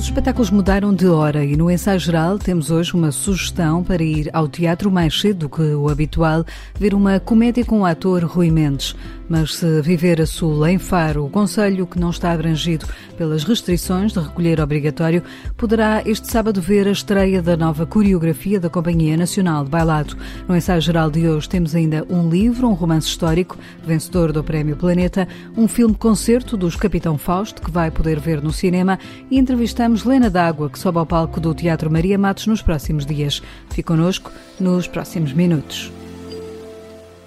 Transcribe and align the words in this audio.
Os 0.00 0.06
espetáculos 0.06 0.50
mudaram 0.50 0.94
de 0.94 1.06
hora 1.06 1.44
e 1.44 1.58
no 1.58 1.70
ensaio 1.70 2.00
geral 2.00 2.38
temos 2.38 2.70
hoje 2.70 2.94
uma 2.94 3.12
sugestão 3.12 3.84
para 3.84 4.02
ir 4.02 4.30
ao 4.32 4.48
teatro 4.48 4.90
mais 4.90 5.20
cedo 5.20 5.40
do 5.40 5.48
que 5.50 5.60
o 5.60 5.90
habitual, 5.90 6.42
ver 6.74 6.94
uma 6.94 7.20
comédia 7.20 7.66
com 7.66 7.80
o 7.80 7.84
ator 7.84 8.24
Rui 8.24 8.50
Mendes. 8.50 8.96
Mas 9.30 9.54
se 9.54 9.80
viver 9.80 10.20
a 10.20 10.26
sul 10.26 10.66
em 10.66 10.76
Faro, 10.76 11.24
o 11.24 11.30
conselho 11.30 11.86
que 11.86 12.00
não 12.00 12.10
está 12.10 12.32
abrangido 12.32 12.84
pelas 13.16 13.44
restrições 13.44 14.12
de 14.12 14.18
recolher 14.18 14.60
obrigatório, 14.60 15.22
poderá 15.56 16.02
este 16.04 16.28
sábado 16.28 16.60
ver 16.60 16.88
a 16.88 16.90
estreia 16.90 17.40
da 17.40 17.56
nova 17.56 17.86
coreografia 17.86 18.58
da 18.58 18.68
Companhia 18.68 19.16
Nacional 19.16 19.62
de 19.62 19.70
Bailado. 19.70 20.16
No 20.48 20.56
ensaio 20.56 20.80
geral 20.80 21.12
de 21.12 21.28
hoje 21.28 21.48
temos 21.48 21.76
ainda 21.76 22.04
um 22.10 22.28
livro, 22.28 22.66
um 22.66 22.72
romance 22.72 23.06
histórico, 23.06 23.56
vencedor 23.86 24.32
do 24.32 24.42
Prémio 24.42 24.74
Planeta, 24.74 25.28
um 25.56 25.68
filme-concerto 25.68 26.56
dos 26.56 26.74
Capitão 26.74 27.16
Fausto, 27.16 27.62
que 27.62 27.70
vai 27.70 27.88
poder 27.88 28.18
ver 28.18 28.42
no 28.42 28.52
cinema, 28.52 28.98
e 29.30 29.38
entrevistamos 29.38 30.02
Lena 30.02 30.28
D'Água, 30.28 30.68
que 30.68 30.78
sobe 30.78 30.98
ao 30.98 31.06
palco 31.06 31.38
do 31.38 31.54
Teatro 31.54 31.88
Maria 31.88 32.18
Matos 32.18 32.48
nos 32.48 32.62
próximos 32.62 33.06
dias. 33.06 33.40
Fique 33.68 33.84
connosco 33.84 34.32
nos 34.58 34.88
próximos 34.88 35.32
minutos. 35.32 35.99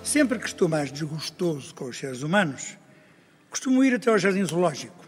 Sempre 0.04 0.38
que 0.38 0.46
estou 0.46 0.68
mais 0.68 0.92
desgostoso 0.92 1.74
com 1.74 1.86
os 1.86 1.98
seres 1.98 2.24
humanos, 2.24 2.78
costumo 3.50 3.82
ir 3.86 3.96
até 3.96 4.10
ao 4.10 4.18
jardim 4.18 4.44
zoológico. 4.44 5.04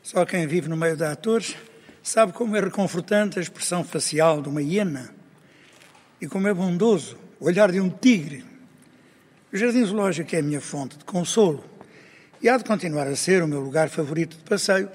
Só 0.00 0.24
quem 0.24 0.46
vive 0.46 0.68
no 0.68 0.76
meio 0.76 0.96
de 0.96 1.04
atores 1.04 1.56
sabe 2.00 2.32
como 2.32 2.56
é 2.56 2.60
reconfortante 2.60 3.40
a 3.40 3.42
expressão 3.42 3.82
facial 3.82 4.40
de 4.40 4.48
uma 4.48 4.62
hiena 4.62 5.12
e 6.20 6.28
como 6.28 6.46
é 6.46 6.54
bondoso 6.54 7.18
o 7.40 7.46
olhar 7.46 7.72
de 7.72 7.80
um 7.80 7.90
tigre. 7.90 8.44
O 9.52 9.56
jardim 9.56 9.84
zoológico 9.84 10.36
é 10.36 10.38
a 10.38 10.42
minha 10.42 10.60
fonte 10.60 10.96
de 10.96 11.04
consolo 11.04 11.64
e 12.40 12.48
há 12.48 12.56
de 12.56 12.64
continuar 12.64 13.08
a 13.08 13.16
ser 13.16 13.42
o 13.42 13.48
meu 13.48 13.60
lugar 13.60 13.88
favorito 13.88 14.36
de 14.36 14.44
passeio 14.44 14.88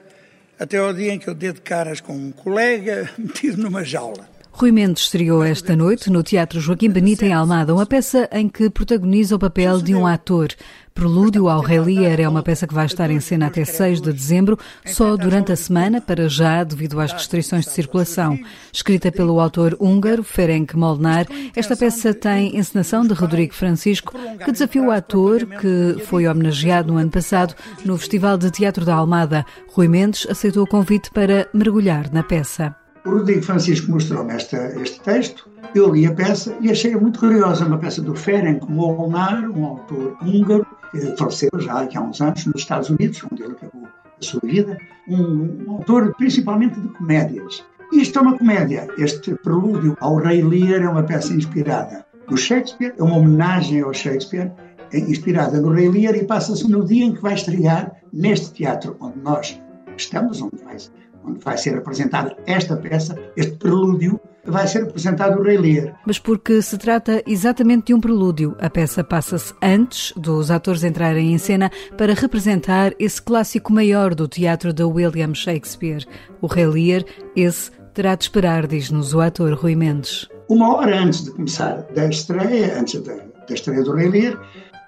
até 0.57 0.77
ao 0.77 0.93
dia 0.93 1.11
em 1.11 1.19
que 1.19 1.27
eu 1.27 1.35
dê 1.35 1.51
de 1.51 1.59
caras 1.59 1.99
com 1.99 2.13
um 2.13 2.31
colega 2.31 3.11
metido 3.19 3.61
numa 3.61 3.83
jaula. 3.83 4.30
Rui 4.53 4.71
Mendes 4.71 5.03
estreou 5.03 5.43
esta 5.43 5.75
noite 5.75 6.09
no 6.11 6.21
Teatro 6.21 6.59
Joaquim 6.59 6.89
Benito 6.89 7.23
em 7.25 7.33
Almada, 7.33 7.73
uma 7.73 7.85
peça 7.85 8.29
em 8.31 8.47
que 8.47 8.69
protagoniza 8.69 9.35
o 9.35 9.39
papel 9.39 9.81
de 9.81 9.95
um 9.95 10.05
ator. 10.05 10.49
Prelúdio 10.93 11.47
ao 11.47 11.61
Rei 11.61 11.79
Lear 11.79 12.19
é 12.19 12.27
uma 12.27 12.43
peça 12.43 12.67
que 12.67 12.73
vai 12.73 12.85
estar 12.85 13.09
em 13.09 13.19
cena 13.19 13.47
até 13.47 13.63
6 13.63 14.01
de 14.01 14.11
dezembro, 14.11 14.59
só 14.85 15.15
durante 15.15 15.51
a 15.51 15.55
semana, 15.55 16.01
para 16.01 16.27
já, 16.27 16.63
devido 16.63 16.99
às 16.99 17.13
restrições 17.13 17.65
de 17.65 17.71
circulação. 17.71 18.37
Escrita 18.71 19.11
pelo 19.11 19.39
autor 19.39 19.75
húngaro 19.79 20.21
Ferenc 20.21 20.75
Molnar, 20.75 21.25
esta 21.55 21.75
peça 21.75 22.13
tem 22.13 22.57
encenação 22.57 23.07
de 23.07 23.13
Rodrigo 23.13 23.55
Francisco, 23.55 24.13
que 24.43 24.51
desafiou 24.51 24.87
o 24.87 24.91
ator, 24.91 25.45
que 25.45 26.03
foi 26.05 26.27
homenageado 26.27 26.91
no 26.91 26.99
ano 26.99 27.09
passado 27.09 27.55
no 27.85 27.97
Festival 27.97 28.37
de 28.37 28.51
Teatro 28.51 28.85
da 28.85 28.95
Almada. 28.95 29.45
Rui 29.69 29.87
Mendes 29.87 30.27
aceitou 30.29 30.63
o 30.63 30.67
convite 30.67 31.09
para 31.09 31.47
mergulhar 31.53 32.11
na 32.11 32.21
peça. 32.21 32.80
O 33.03 33.09
Rodrigo 33.09 33.41
Francisco 33.41 33.91
mostrou-me 33.91 34.35
este 34.35 35.01
texto, 35.01 35.49
eu 35.73 35.91
li 35.91 36.05
a 36.05 36.13
peça 36.13 36.55
e 36.61 36.69
achei-a 36.69 36.99
muito 36.99 37.19
curiosa. 37.19 37.65
Uma 37.65 37.79
peça 37.79 37.99
do 37.99 38.13
Ferenc 38.13 38.63
Molnar, 38.69 39.49
um 39.49 39.65
autor 39.65 40.17
húngaro, 40.21 40.65
que 40.91 41.17
faleceu 41.17 41.49
já 41.57 41.87
há 41.95 42.01
uns 42.01 42.21
anos 42.21 42.45
nos 42.45 42.61
Estados 42.61 42.89
Unidos, 42.91 43.23
onde 43.31 43.41
ele 43.41 43.53
acabou 43.53 43.87
a 43.87 44.23
sua 44.23 44.41
vida. 44.43 44.77
Um, 45.07 45.65
um 45.65 45.71
autor 45.71 46.13
principalmente 46.15 46.79
de 46.79 46.89
comédias. 46.89 47.65
Isto 47.91 48.19
é 48.19 48.21
uma 48.21 48.37
comédia. 48.37 48.87
Este 48.99 49.33
prelúdio 49.35 49.97
ao 49.99 50.17
Rei 50.17 50.43
Lear 50.43 50.83
é 50.83 50.89
uma 50.89 51.03
peça 51.03 51.33
inspirada 51.33 52.05
no 52.29 52.37
Shakespeare, 52.37 52.93
é 52.97 53.03
uma 53.03 53.17
homenagem 53.17 53.81
ao 53.81 53.93
Shakespeare, 53.93 54.51
é 54.93 54.99
inspirada 54.99 55.59
no 55.59 55.71
Rei 55.71 55.89
Lear 55.89 56.15
e 56.15 56.23
passa-se 56.23 56.69
no 56.69 56.85
dia 56.85 57.03
em 57.03 57.13
que 57.13 57.21
vai 57.21 57.33
estrear 57.33 57.91
neste 58.13 58.53
teatro 58.53 58.95
onde 58.99 59.17
nós 59.19 59.59
estamos, 59.97 60.39
onde 60.39 60.63
vai 60.63 60.75
onde 61.25 61.39
vai 61.39 61.57
ser 61.57 61.77
apresentada 61.77 62.35
esta 62.45 62.75
peça, 62.75 63.17
este 63.35 63.57
prelúdio, 63.57 64.19
vai 64.45 64.67
ser 64.67 64.83
apresentado 64.83 65.39
o 65.39 65.43
Rei 65.43 65.57
Lear. 65.57 65.99
Mas 66.05 66.17
porque 66.17 66.61
se 66.61 66.77
trata 66.77 67.21
exatamente 67.27 67.87
de 67.87 67.93
um 67.93 68.01
prelúdio, 68.01 68.55
a 68.59 68.69
peça 68.69 69.03
passa-se 69.03 69.53
antes 69.61 70.13
dos 70.17 70.49
atores 70.49 70.83
entrarem 70.83 71.33
em 71.33 71.37
cena 71.37 71.71
para 71.97 72.13
representar 72.13 72.93
esse 72.97 73.21
clássico 73.21 73.71
maior 73.71 74.15
do 74.15 74.27
teatro 74.27 74.73
de 74.73 74.83
William 74.83 75.33
Shakespeare. 75.33 76.05
O 76.41 76.47
Rei 76.47 76.65
Lear, 76.65 77.03
esse 77.35 77.71
terá 77.93 78.15
de 78.15 78.23
esperar, 78.23 78.67
diz-nos 78.67 79.13
o 79.13 79.21
ator 79.21 79.53
Rui 79.53 79.75
Mendes. 79.75 80.27
Uma 80.49 80.75
hora 80.75 80.99
antes 80.99 81.23
de 81.23 81.31
começar 81.31 81.85
da 81.93 82.07
estreia, 82.07 82.79
antes 82.79 83.01
da, 83.01 83.13
da 83.13 83.53
estreia 83.53 83.83
do 83.83 83.93
Rei 83.93 84.09
Lear, 84.09 84.41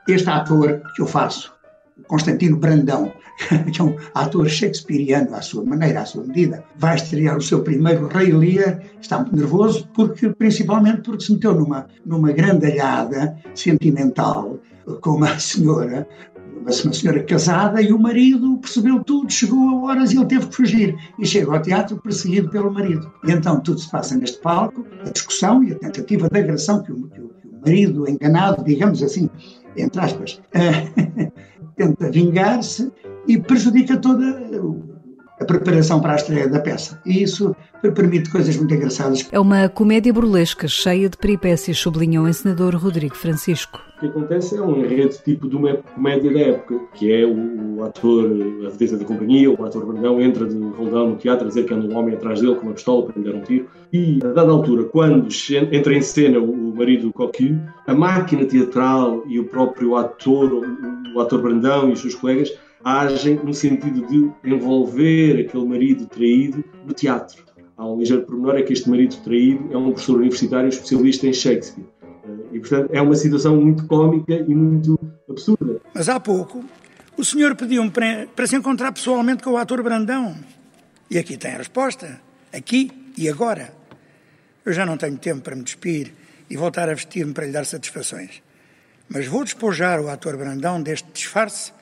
este 0.07 0.29
ator 0.29 0.81
que 0.95 1.01
eu 1.01 1.07
faço, 1.07 1.52
Constantino 2.07 2.57
Brandão, 2.57 3.11
que 3.71 3.81
é 3.81 3.83
um 3.83 3.95
ator 4.13 4.47
shakespeariano 4.47 5.35
à 5.35 5.41
sua 5.41 5.63
maneira, 5.63 6.01
à 6.01 6.05
sua 6.05 6.23
medida, 6.23 6.63
vai 6.77 6.95
estrear 6.95 7.37
o 7.37 7.41
seu 7.41 7.61
primeiro 7.61 8.07
Rei 8.07 8.31
Lear, 8.31 8.81
está 9.01 9.19
muito 9.19 9.35
nervoso, 9.35 9.87
porque, 9.93 10.29
principalmente 10.29 11.01
porque 11.01 11.23
se 11.23 11.33
meteu 11.33 11.53
numa, 11.53 11.87
numa 12.05 12.31
grandalhada 12.31 13.35
sentimental 13.55 14.59
com 15.01 15.11
uma 15.11 15.39
senhora, 15.39 16.07
uma 16.59 16.71
senhora 16.71 17.23
casada, 17.23 17.81
e 17.81 17.91
o 17.91 17.99
marido 17.99 18.57
percebeu 18.57 19.03
tudo, 19.03 19.31
chegou 19.31 19.69
a 19.69 19.81
horas 19.85 20.11
e 20.11 20.17
ele 20.17 20.25
teve 20.25 20.47
que 20.47 20.55
fugir. 20.55 20.95
E 21.19 21.25
chega 21.25 21.51
ao 21.51 21.61
teatro 21.61 21.97
perseguido 21.97 22.49
pelo 22.49 22.71
marido. 22.71 23.11
E 23.25 23.31
então 23.31 23.59
tudo 23.59 23.79
se 23.79 23.89
passa 23.89 24.15
neste 24.15 24.39
palco, 24.39 24.85
a 25.05 25.09
discussão 25.09 25.63
e 25.63 25.71
a 25.71 25.75
tentativa 25.75 26.29
de 26.29 26.39
agressão 26.39 26.83
que 26.83 26.91
o, 26.91 27.07
que 27.07 27.21
o, 27.21 27.31
marido 27.65 28.09
enganado, 28.09 28.63
digamos 28.63 29.01
assim, 29.01 29.29
entre 29.75 30.01
aspas, 30.01 30.41
tenta 31.75 32.09
vingar-se 32.09 32.91
e 33.27 33.37
prejudica 33.37 33.97
toda 33.97 34.41
a 35.39 35.45
preparação 35.45 35.99
para 35.99 36.13
a 36.13 36.15
estreia 36.15 36.47
da 36.47 36.59
peça. 36.59 37.01
E 37.05 37.23
isso 37.23 37.55
permite 37.91 38.29
coisas 38.29 38.55
muito 38.57 38.73
engraçadas. 38.73 39.27
É 39.31 39.39
uma 39.39 39.67
comédia 39.67 40.13
burlesca, 40.13 40.67
cheia 40.67 41.09
de 41.09 41.17
peripécias, 41.17 41.77
sublinha 41.77 42.21
o 42.21 42.27
encenador 42.27 42.75
Rodrigo 42.75 43.15
Francisco. 43.15 43.81
O 43.97 43.99
que 43.99 44.07
acontece 44.07 44.57
é 44.57 44.61
um 44.61 44.77
enredo 44.83 45.15
tipo 45.23 45.47
de 45.47 45.55
uma 45.55 45.77
comédia 45.77 46.33
da 46.33 46.39
época, 46.39 46.79
que 46.93 47.11
é 47.11 47.25
o 47.25 47.83
ator, 47.83 48.25
a 48.65 48.69
vedeta 48.69 48.97
da 48.97 49.05
companhia, 49.05 49.49
o 49.49 49.65
ator 49.65 49.85
Brandão, 49.85 50.21
entra 50.21 50.45
de 50.45 50.57
roldão 50.57 51.11
no 51.11 51.15
teatro 51.15 51.45
a 51.45 51.47
dizer 51.47 51.65
que 51.65 51.73
anda 51.73 51.87
um 51.87 51.97
homem 51.97 52.15
atrás 52.15 52.41
dele 52.41 52.55
com 52.55 52.63
uma 52.63 52.73
pistola 52.73 53.05
para 53.05 53.21
lhe 53.21 53.29
dar 53.29 53.37
um 53.37 53.41
tiro. 53.41 53.67
E, 53.91 54.19
a 54.23 54.27
dada 54.27 54.51
altura, 54.51 54.83
quando 54.85 55.27
entra 55.71 55.93
em 55.93 56.01
cena 56.01 56.39
o 56.39 56.75
marido 56.75 57.13
Coquille, 57.13 57.61
a 57.87 57.93
máquina 57.93 58.45
teatral 58.45 59.23
e 59.27 59.39
o 59.39 59.45
próprio 59.45 59.95
ator, 59.95 60.63
o 61.15 61.19
ator 61.19 61.41
Brandão 61.41 61.89
e 61.89 61.93
os 61.93 62.01
seus 62.01 62.15
colegas, 62.15 62.51
agem 62.83 63.39
no 63.41 63.53
sentido 63.53 64.05
de 64.07 64.29
envolver 64.43 65.45
aquele 65.45 65.65
marido 65.65 66.05
traído 66.07 66.63
no 66.85 66.93
teatro. 66.93 67.43
Há 67.77 67.85
um 67.85 67.97
ligeiro 67.97 68.23
pormenor, 68.23 68.55
é 68.55 68.61
que 68.61 68.73
este 68.73 68.89
marido 68.89 69.15
traído 69.23 69.73
é 69.73 69.77
um 69.77 69.91
professor 69.91 70.17
universitário 70.17 70.69
especialista 70.69 71.27
em 71.27 71.33
Shakespeare. 71.33 71.85
E, 72.51 72.59
portanto, 72.59 72.91
é 72.91 73.01
uma 73.01 73.15
situação 73.15 73.59
muito 73.59 73.85
cómica 73.87 74.33
e 74.33 74.53
muito 74.53 74.99
absurda. 75.27 75.81
Mas 75.93 76.07
há 76.07 76.19
pouco, 76.19 76.63
o 77.17 77.25
senhor 77.25 77.55
pediu-me 77.55 77.89
para, 77.89 78.27
para 78.35 78.47
se 78.47 78.55
encontrar 78.55 78.91
pessoalmente 78.91 79.43
com 79.43 79.51
o 79.51 79.57
ator 79.57 79.81
Brandão. 79.81 80.35
E 81.09 81.17
aqui 81.17 81.35
tem 81.35 81.51
a 81.51 81.57
resposta. 81.57 82.21
Aqui 82.51 82.91
e 83.17 83.27
agora. 83.27 83.73
Eu 84.65 84.71
já 84.71 84.85
não 84.85 84.97
tenho 84.97 85.17
tempo 85.17 85.41
para 85.41 85.55
me 85.55 85.63
despir 85.63 86.13
e 86.49 86.55
voltar 86.55 86.87
a 86.89 86.93
vestir-me 86.93 87.33
para 87.33 87.45
lhe 87.45 87.51
dar 87.51 87.65
satisfações. 87.65 88.41
Mas 89.09 89.27
vou 89.27 89.43
despojar 89.43 89.99
o 89.99 90.09
ator 90.09 90.37
Brandão 90.37 90.81
deste 90.81 91.07
disfarce 91.11 91.73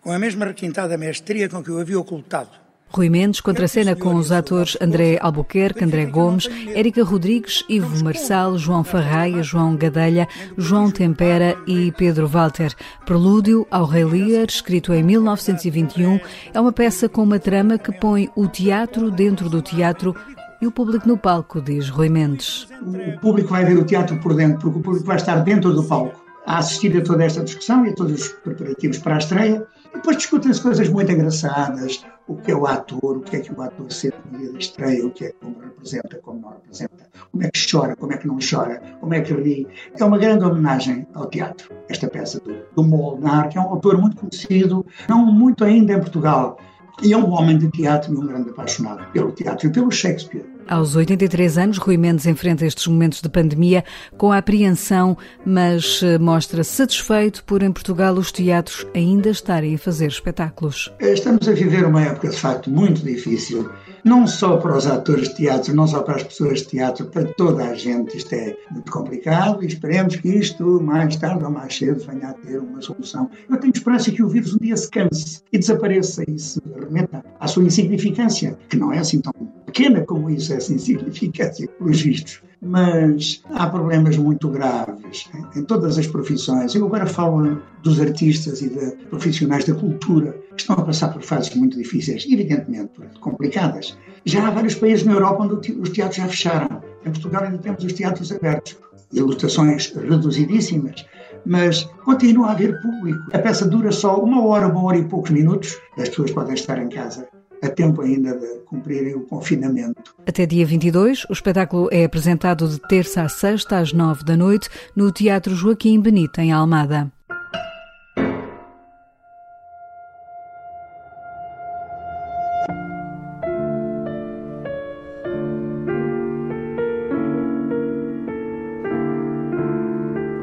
com 0.00 0.12
a 0.12 0.18
mesma 0.18 0.46
requintada 0.46 0.96
mestria 0.96 1.48
com 1.48 1.62
que 1.62 1.70
o 1.70 1.78
havia 1.78 1.98
ocultado. 1.98 2.50
Rui 2.92 3.08
Mendes 3.08 3.40
contracena 3.40 3.94
com 3.94 4.14
os 4.16 4.32
atores 4.32 4.76
André 4.80 5.16
Albuquerque, 5.20 5.84
André 5.84 6.06
Gomes, 6.06 6.48
Érica 6.74 7.04
Rodrigues, 7.04 7.64
Ivo 7.68 8.04
Marçal, 8.04 8.58
João 8.58 8.82
Farraia, 8.82 9.42
João 9.42 9.76
Gadelha, 9.76 10.26
João 10.58 10.90
Tempera 10.90 11.56
e 11.66 11.92
Pedro 11.92 12.26
Walter. 12.26 12.74
Prelúdio 13.06 13.66
ao 13.70 13.84
Rei 13.84 14.04
Lear, 14.04 14.46
escrito 14.48 14.92
em 14.92 15.02
1921, 15.04 16.18
é 16.52 16.60
uma 16.60 16.72
peça 16.72 17.08
com 17.08 17.22
uma 17.22 17.38
trama 17.38 17.78
que 17.78 17.92
põe 17.92 18.28
o 18.34 18.48
teatro 18.48 19.10
dentro 19.10 19.48
do 19.48 19.62
teatro 19.62 20.14
e 20.60 20.66
o 20.66 20.72
público 20.72 21.08
no 21.08 21.16
palco, 21.16 21.60
diz 21.60 21.88
Rui 21.88 22.08
Mendes. 22.08 22.66
O 22.82 23.20
público 23.20 23.50
vai 23.50 23.64
ver 23.64 23.78
o 23.78 23.84
teatro 23.84 24.18
por 24.20 24.34
dentro, 24.34 24.60
porque 24.60 24.78
o 24.78 24.82
público 24.82 25.06
vai 25.06 25.16
estar 25.16 25.36
dentro 25.36 25.72
do 25.72 25.84
palco 25.84 26.20
a 26.46 26.58
assistir 26.58 26.96
a 26.96 27.02
toda 27.02 27.24
esta 27.24 27.44
discussão 27.44 27.86
e 27.86 27.90
a 27.90 27.94
todos 27.94 28.20
os 28.20 28.28
preparativos 28.28 28.98
para 28.98 29.14
a 29.14 29.18
estreia. 29.18 29.66
Depois 29.94 30.16
discutem-se 30.16 30.60
coisas 30.60 30.88
muito 30.88 31.10
engraçadas, 31.12 32.04
o 32.30 32.36
que 32.36 32.52
é 32.52 32.54
o 32.54 32.64
ator, 32.64 33.16
o 33.16 33.20
que 33.20 33.36
é 33.36 33.40
que 33.40 33.52
o 33.52 33.60
ator 33.60 33.90
sente 33.90 34.16
no 34.30 34.56
estreia, 34.56 35.04
o 35.04 35.10
que 35.10 35.24
é 35.24 35.28
que 35.30 35.38
como 35.40 35.58
representa, 35.58 36.18
como 36.22 36.40
não 36.40 36.50
representa, 36.50 37.08
como 37.32 37.44
é 37.44 37.50
que 37.50 37.70
chora, 37.70 37.96
como 37.96 38.12
é 38.12 38.16
que 38.16 38.28
não 38.28 38.38
chora, 38.38 38.80
como 39.00 39.12
é 39.14 39.20
que 39.20 39.34
ri. 39.34 39.66
É 39.98 40.04
uma 40.04 40.16
grande 40.16 40.44
homenagem 40.44 41.06
ao 41.12 41.26
teatro, 41.26 41.74
esta 41.88 42.08
peça 42.08 42.38
do, 42.40 42.62
do 42.74 42.84
Molnar, 42.84 43.48
que 43.48 43.58
é 43.58 43.60
um 43.60 43.68
autor 43.68 43.98
muito 43.98 44.16
conhecido, 44.16 44.86
não 45.08 45.26
muito 45.26 45.64
ainda 45.64 45.92
em 45.92 45.98
Portugal, 45.98 46.56
e 47.02 47.12
é 47.12 47.16
um 47.16 47.30
homem 47.32 47.58
de 47.58 47.68
teatro 47.68 48.14
e 48.14 48.16
um 48.16 48.26
grande 48.26 48.50
apaixonado 48.50 49.10
pelo 49.10 49.32
teatro 49.32 49.66
e 49.66 49.72
pelo 49.72 49.90
Shakespeare. 49.90 50.46
Aos 50.70 50.94
83 50.94 51.58
anos, 51.58 51.78
Rui 51.78 51.96
Mendes 51.96 52.26
enfrenta 52.26 52.64
estes 52.64 52.86
momentos 52.86 53.20
de 53.20 53.28
pandemia 53.28 53.82
com 54.16 54.30
apreensão, 54.30 55.18
mas 55.44 56.00
eh, 56.00 56.16
mostra-se 56.16 56.70
satisfeito 56.70 57.42
por 57.42 57.60
em 57.60 57.72
Portugal 57.72 58.14
os 58.14 58.30
teatros 58.30 58.86
ainda 58.94 59.30
estarem 59.30 59.74
a 59.74 59.78
fazer 59.78 60.06
espetáculos. 60.06 60.94
Estamos 61.00 61.48
a 61.48 61.52
viver 61.52 61.84
uma 61.84 62.02
época 62.02 62.28
de 62.28 62.36
facto 62.36 62.70
muito 62.70 63.02
difícil 63.02 63.68
não 64.04 64.26
só 64.26 64.56
para 64.56 64.76
os 64.76 64.86
atores 64.86 65.28
de 65.28 65.36
teatro, 65.36 65.74
não 65.74 65.86
só 65.86 66.02
para 66.02 66.16
as 66.16 66.22
pessoas 66.22 66.60
de 66.60 66.68
teatro, 66.68 67.06
para 67.06 67.24
toda 67.34 67.64
a 67.64 67.74
gente 67.74 68.16
isto 68.16 68.32
é 68.32 68.56
muito 68.70 68.90
complicado 68.90 69.62
e 69.62 69.66
esperemos 69.66 70.16
que 70.16 70.28
isto, 70.28 70.80
mais 70.80 71.16
tarde 71.16 71.44
ou 71.44 71.50
mais 71.50 71.76
cedo, 71.76 72.04
venha 72.06 72.28
a 72.28 72.34
ter 72.34 72.58
uma 72.58 72.80
solução. 72.80 73.30
Eu 73.48 73.56
tenho 73.58 73.72
esperança 73.74 74.10
que 74.10 74.22
o 74.22 74.28
vírus 74.28 74.54
um 74.54 74.58
dia 74.58 74.76
se 74.76 74.90
canse 74.90 75.42
e 75.52 75.58
desapareça 75.58 76.24
e 76.28 76.38
se 76.38 76.60
remeta 76.78 77.24
à 77.38 77.46
sua 77.46 77.64
insignificância, 77.64 78.58
que 78.68 78.76
não 78.76 78.92
é 78.92 78.98
assim 78.98 79.20
tão 79.20 79.32
pequena 79.70 80.00
como 80.02 80.28
isso, 80.28 80.52
essa 80.52 80.72
insignificância, 80.72 81.68
pelos 81.78 82.00
vistos 82.00 82.42
mas 82.62 83.42
há 83.50 83.66
problemas 83.68 84.16
muito 84.16 84.48
graves 84.48 85.28
em 85.56 85.64
todas 85.64 85.98
as 85.98 86.06
profissões. 86.06 86.74
Eu 86.74 86.86
agora 86.86 87.06
falo 87.06 87.60
dos 87.82 88.00
artistas 88.00 88.60
e 88.60 88.68
de 88.68 88.90
profissionais 89.06 89.64
da 89.64 89.74
cultura 89.74 90.32
que 90.54 90.60
estão 90.60 90.76
a 90.76 90.82
passar 90.82 91.08
por 91.08 91.22
fases 91.22 91.54
muito 91.54 91.78
difíceis, 91.78 92.26
evidentemente 92.30 92.92
complicadas. 93.20 93.96
Já 94.26 94.46
há 94.46 94.50
vários 94.50 94.74
países 94.74 95.06
na 95.06 95.12
Europa 95.12 95.44
onde 95.44 95.72
os 95.72 95.88
teatros 95.90 96.16
já 96.16 96.28
fecharam. 96.28 96.82
Em 97.04 97.10
Portugal 97.10 97.44
ainda 97.44 97.58
temos 97.58 97.82
os 97.82 97.94
teatros 97.94 98.30
abertos, 98.30 98.76
ilustrações 99.10 99.94
reduzidíssimas, 99.94 101.06
mas 101.46 101.84
continua 102.04 102.48
a 102.48 102.52
haver 102.52 102.78
público. 102.82 103.20
A 103.32 103.38
peça 103.38 103.66
dura 103.66 103.90
só 103.90 104.22
uma 104.22 104.44
hora, 104.44 104.68
uma 104.68 104.82
hora 104.82 104.98
e 104.98 105.04
poucos 105.04 105.30
minutos. 105.30 105.78
As 105.96 106.10
pessoas 106.10 106.30
podem 106.32 106.54
estar 106.54 106.78
em 106.78 106.90
casa 106.90 107.26
a 107.62 107.68
tempo 107.68 108.02
ainda 108.02 108.36
de 108.36 108.60
cumprirem 108.60 109.14
o 109.14 109.20
confinamento. 109.20 110.14
Até 110.26 110.46
dia 110.46 110.64
22, 110.64 111.24
o 111.28 111.32
espetáculo 111.32 111.88
é 111.90 112.04
apresentado 112.04 112.68
de 112.68 112.80
terça 112.88 113.22
a 113.22 113.28
sexta 113.28 113.78
às 113.78 113.92
nove 113.92 114.24
da 114.24 114.36
noite 114.36 114.68
no 114.96 115.12
Teatro 115.12 115.54
Joaquim 115.54 116.00
Benito, 116.00 116.40
em 116.40 116.52
Almada. 116.52 117.10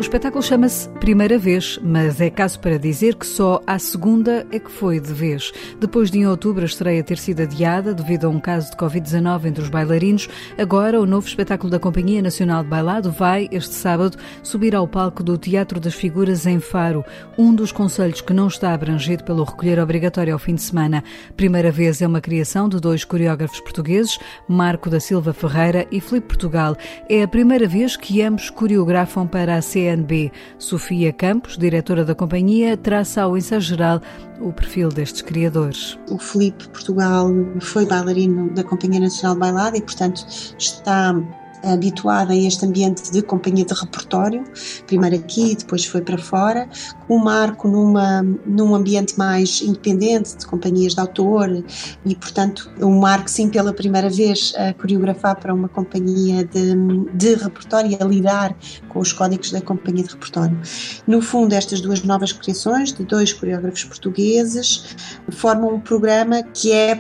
Espetáculo 0.08 0.42
chama-se 0.42 0.88
Primeira 1.02 1.38
Vez, 1.38 1.78
mas 1.84 2.22
é 2.22 2.30
caso 2.30 2.62
para 2.62 2.80
dizer 2.80 3.16
que 3.16 3.26
só 3.26 3.62
à 3.68 3.78
segunda 3.78 4.48
é 4.54 4.58
que 4.58 4.72
foi 4.72 5.02
de 5.02 5.12
vez. 5.12 5.52
Depois 5.82 6.10
de 6.10 6.20
em 6.20 6.26
outubro 6.26 6.62
a 6.62 6.66
estreia 6.66 7.04
ter 7.04 7.18
sido 7.18 7.42
adiada 7.42 7.94
devido 7.94 8.26
a 8.26 8.30
um 8.30 8.40
caso 8.40 8.72
de 8.72 8.78
Covid-19 8.78 9.46
entre 9.46 9.62
os 9.62 9.68
bailarinos, 9.68 10.30
agora 10.58 11.02
o 11.02 11.06
novo 11.06 11.28
espetáculo 11.28 11.70
da 11.70 11.78
Companhia 11.78 12.22
Nacional 12.22 12.64
de 12.64 12.70
Bailado 12.70 13.12
vai, 13.12 13.50
este 13.52 13.76
sábado, 13.76 14.18
subir 14.42 14.74
ao 14.74 14.88
palco 14.88 15.22
do 15.22 15.38
Teatro 15.38 15.78
das 15.78 15.94
Figuras 15.94 16.46
em 16.46 16.62
Faro, 16.62 17.04
um 17.38 17.54
dos 17.54 17.74
conselhos 17.74 18.22
que 18.22 18.34
não 18.34 18.48
está 18.48 18.74
abrangido 18.74 19.26
pelo 19.26 19.44
recolher 19.44 19.78
obrigatório 19.78 20.32
ao 20.32 20.40
fim 20.40 20.56
de 20.56 20.62
semana. 20.62 21.04
Primeira 21.36 21.70
Vez 21.70 22.02
é 22.02 22.08
uma 22.08 22.22
criação 22.22 22.70
de 22.70 22.80
dois 22.80 23.04
coreógrafos 23.04 23.60
portugueses, 23.60 24.18
Marco 24.48 24.90
da 24.90 25.02
Silva 25.02 25.34
Ferreira 25.34 25.86
e 25.92 26.00
Filipe 26.00 26.28
Portugal. 26.28 26.78
É 27.10 27.24
a 27.24 27.28
primeira 27.28 27.68
vez 27.68 27.98
que 27.98 28.22
ambos 28.22 28.50
coreografam 28.50 29.28
para 29.28 29.58
a 29.58 29.62
CN 29.62 29.97
CNB. 29.98 30.32
Sofia 30.60 31.12
Campos, 31.12 31.58
diretora 31.58 32.06
da 32.06 32.14
companhia, 32.14 32.78
traça 32.78 33.24
ao 33.24 33.38
ensaio 33.38 33.62
geral 33.62 34.02
o 34.40 34.54
perfil 34.54 34.90
destes 34.90 35.22
criadores. 35.22 35.98
O 36.10 36.18
Felipe 36.20 36.68
Portugal 36.70 37.30
foi 37.60 37.86
bailarino 37.86 38.54
da 38.54 38.64
Companhia 38.64 39.00
Nacional 39.00 39.34
de 39.34 39.40
Bailado 39.40 39.78
e, 39.78 39.82
portanto, 39.82 40.26
está 40.58 41.16
habituada 41.64 42.34
a 42.34 42.36
este 42.36 42.66
ambiente 42.66 43.12
de 43.12 43.22
companhia 43.22 43.66
de 43.66 43.74
repertório, 43.74 44.44
primeiro 44.86 45.16
aqui, 45.16 45.56
depois 45.56 45.86
foi 45.86 46.02
para 46.02 46.18
fora, 46.18 46.70
o 47.08 47.18
Marco 47.18 47.68
numa, 47.68 48.22
num 48.46 48.76
ambiente 48.76 49.18
mais 49.18 49.62
independente, 49.62 50.38
de 50.38 50.46
companhias 50.46 50.94
de 50.94 51.00
autor, 51.00 51.64
e 52.06 52.16
portanto 52.16 52.72
o 52.82 52.90
Marco 52.90 53.30
sim 53.30 53.50
pela 53.50 53.74
primeira 53.74 54.10
vez 54.10 54.54
a 54.58 54.74
coreografar 54.74 55.40
para 55.40 55.54
uma 55.54 55.68
companhia 55.68 56.44
de, 56.44 56.76
de 57.14 57.36
repertório, 57.36 57.98
a 58.00 58.06
lidar 58.06 58.56
com 58.90 59.00
os 59.00 59.14
códigos 59.14 59.52
da 59.52 59.62
companhia 59.62 60.04
de 60.04 60.10
repertório. 60.12 60.58
No 61.06 61.22
fundo, 61.22 61.54
estas 61.54 61.82
duas 61.82 62.04
novas 62.04 62.32
criações, 62.32 62.94
de 62.94 63.04
dois 63.04 63.34
coreógrafos 63.34 63.84
portugueses, 63.84 64.96
formam 65.30 65.76
um 65.76 65.80
programa 65.80 66.44
que 66.44 66.72
é 66.72 66.96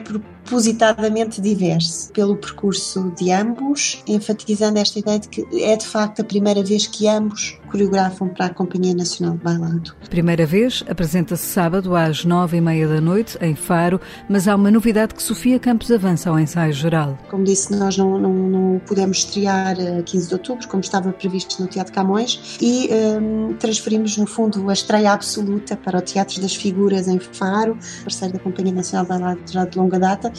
propositadamente 0.47 1.41
diverso 1.41 2.09
pelo 2.13 2.37
percurso 2.37 3.11
de 3.19 3.31
ambos, 3.31 4.01
enfatizando 4.07 4.79
esta 4.79 4.97
ideia 4.97 5.19
de 5.19 5.27
que 5.27 5.45
é 5.61 5.75
de 5.75 5.85
facto 5.85 6.21
a 6.21 6.25
primeira 6.25 6.63
vez 6.63 6.87
que 6.87 7.05
ambos 7.07 7.59
coreografam 7.67 8.29
para 8.29 8.47
a 8.47 8.49
Companhia 8.49 8.93
Nacional 8.93 9.37
de 9.37 9.43
Bailado. 9.43 9.95
Primeira 10.09 10.45
vez, 10.45 10.83
apresenta-se 10.89 11.45
sábado 11.45 11.95
às 11.95 12.25
nove 12.25 12.57
e 12.57 12.61
meia 12.61 12.87
da 12.87 13.01
noite, 13.01 13.37
em 13.41 13.55
Faro, 13.55 13.99
mas 14.29 14.47
há 14.47 14.55
uma 14.55 14.71
novidade 14.71 15.13
que 15.13 15.21
Sofia 15.21 15.59
Campos 15.59 15.91
avança 15.91 16.29
ao 16.29 16.39
ensaio 16.39 16.73
geral. 16.73 17.17
Como 17.29 17.43
disse, 17.43 17.75
nós 17.75 17.97
não, 17.97 18.17
não, 18.17 18.33
não 18.33 18.79
pudemos 18.79 19.19
estrear 19.19 19.75
a 19.99 20.03
15 20.03 20.27
de 20.27 20.33
outubro, 20.33 20.67
como 20.67 20.81
estava 20.81 21.11
previsto 21.11 21.61
no 21.61 21.67
Teatro 21.67 21.93
Camões, 21.93 22.57
e 22.61 22.89
um, 23.21 23.53
transferimos, 23.53 24.17
no 24.17 24.25
fundo, 24.25 24.69
a 24.69 24.73
estreia 24.73 25.11
absoluta 25.11 25.75
para 25.75 25.99
o 25.99 26.01
Teatro 26.01 26.41
das 26.41 26.55
Figuras 26.55 27.07
em 27.07 27.19
Faro, 27.19 27.77
parceiro 28.03 28.33
da 28.33 28.39
Companhia 28.39 28.73
Nacional 28.73 29.05
de 29.05 29.09
Bailado 29.09 29.41
já 29.51 29.65
de 29.65 29.77
longa 29.77 29.99
data. 29.99 30.31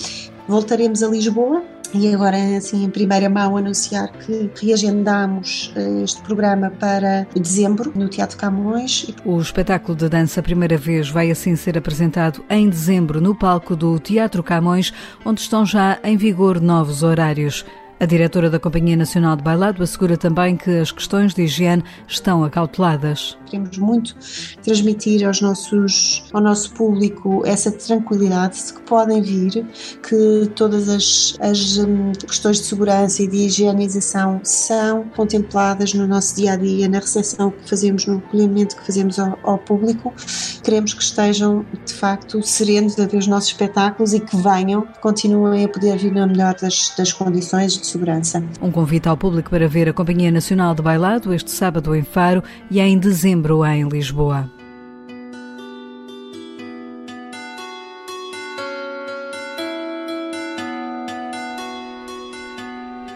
Voltaremos 0.48 1.02
a 1.02 1.08
Lisboa 1.08 1.62
e 1.92 2.12
agora, 2.12 2.38
assim, 2.56 2.84
em 2.84 2.88
primeira 2.90 3.28
mão, 3.28 3.56
anunciar 3.56 4.10
que 4.12 4.50
reagendamos 4.58 5.70
eh, 5.76 6.02
este 6.02 6.22
programa 6.22 6.70
para 6.70 7.26
dezembro 7.34 7.92
no 7.94 8.08
Teatro 8.08 8.38
Camões. 8.38 9.10
O 9.26 9.38
espetáculo 9.40 9.94
de 9.94 10.08
dança 10.08 10.42
Primeira 10.42 10.78
Vez 10.78 11.10
vai 11.10 11.30
assim 11.30 11.54
ser 11.54 11.76
apresentado 11.76 12.42
em 12.48 12.66
dezembro 12.66 13.20
no 13.20 13.34
palco 13.34 13.76
do 13.76 13.98
Teatro 13.98 14.42
Camões, 14.42 14.90
onde 15.22 15.42
estão 15.42 15.66
já 15.66 15.98
em 16.02 16.16
vigor 16.16 16.62
novos 16.62 17.02
horários. 17.02 17.64
A 18.00 18.06
diretora 18.06 18.48
da 18.48 18.60
Companhia 18.60 18.96
Nacional 18.96 19.34
de 19.34 19.42
Bailado 19.42 19.82
assegura 19.82 20.16
também 20.16 20.56
que 20.56 20.70
as 20.70 20.92
questões 20.92 21.34
de 21.34 21.42
higiene 21.42 21.82
estão 22.06 22.44
acauteladas. 22.44 23.36
Queremos 23.46 23.76
muito 23.76 24.14
transmitir 24.62 25.26
aos 25.26 25.40
nossos, 25.40 26.24
ao 26.32 26.40
nosso 26.40 26.70
público 26.74 27.42
essa 27.44 27.72
tranquilidade 27.72 28.64
de 28.64 28.74
que 28.74 28.82
podem 28.82 29.20
vir, 29.20 29.66
que 30.08 30.48
todas 30.54 30.88
as, 30.88 31.36
as 31.40 31.78
hum, 31.78 32.12
questões 32.12 32.58
de 32.58 32.66
segurança 32.66 33.20
e 33.20 33.26
de 33.26 33.36
higienização 33.38 34.40
são 34.44 35.02
contempladas 35.16 35.92
no 35.92 36.06
nosso 36.06 36.36
dia 36.36 36.52
a 36.52 36.56
dia, 36.56 36.88
na 36.88 37.00
recepção 37.00 37.50
que 37.50 37.68
fazemos, 37.68 38.06
no 38.06 38.18
acolhimento 38.18 38.76
que 38.76 38.86
fazemos 38.86 39.18
ao, 39.18 39.36
ao 39.42 39.58
público. 39.58 40.14
Queremos 40.62 40.94
que 40.94 41.02
estejam, 41.02 41.66
de 41.84 41.94
facto, 41.94 42.40
serenos 42.44 42.96
a 42.96 43.06
ver 43.06 43.16
os 43.16 43.26
nossos 43.26 43.50
espetáculos 43.50 44.14
e 44.14 44.20
que 44.20 44.36
venham, 44.36 44.86
continuem 45.00 45.64
a 45.64 45.68
poder 45.68 45.98
vir 45.98 46.12
na 46.12 46.28
melhor 46.28 46.54
das, 46.54 46.94
das 46.96 47.12
condições 47.12 47.87
segurança. 47.88 48.42
Um 48.60 48.70
convite 48.70 49.08
ao 49.08 49.16
público 49.16 49.50
para 49.50 49.68
ver 49.68 49.88
a 49.88 49.92
Companhia 49.92 50.30
Nacional 50.30 50.74
de 50.74 50.82
Bailado 50.82 51.32
este 51.32 51.50
sábado 51.50 51.94
em 51.94 52.02
Faro 52.02 52.42
e 52.70 52.80
em 52.80 52.98
dezembro 52.98 53.64
em 53.64 53.88
Lisboa. 53.88 54.57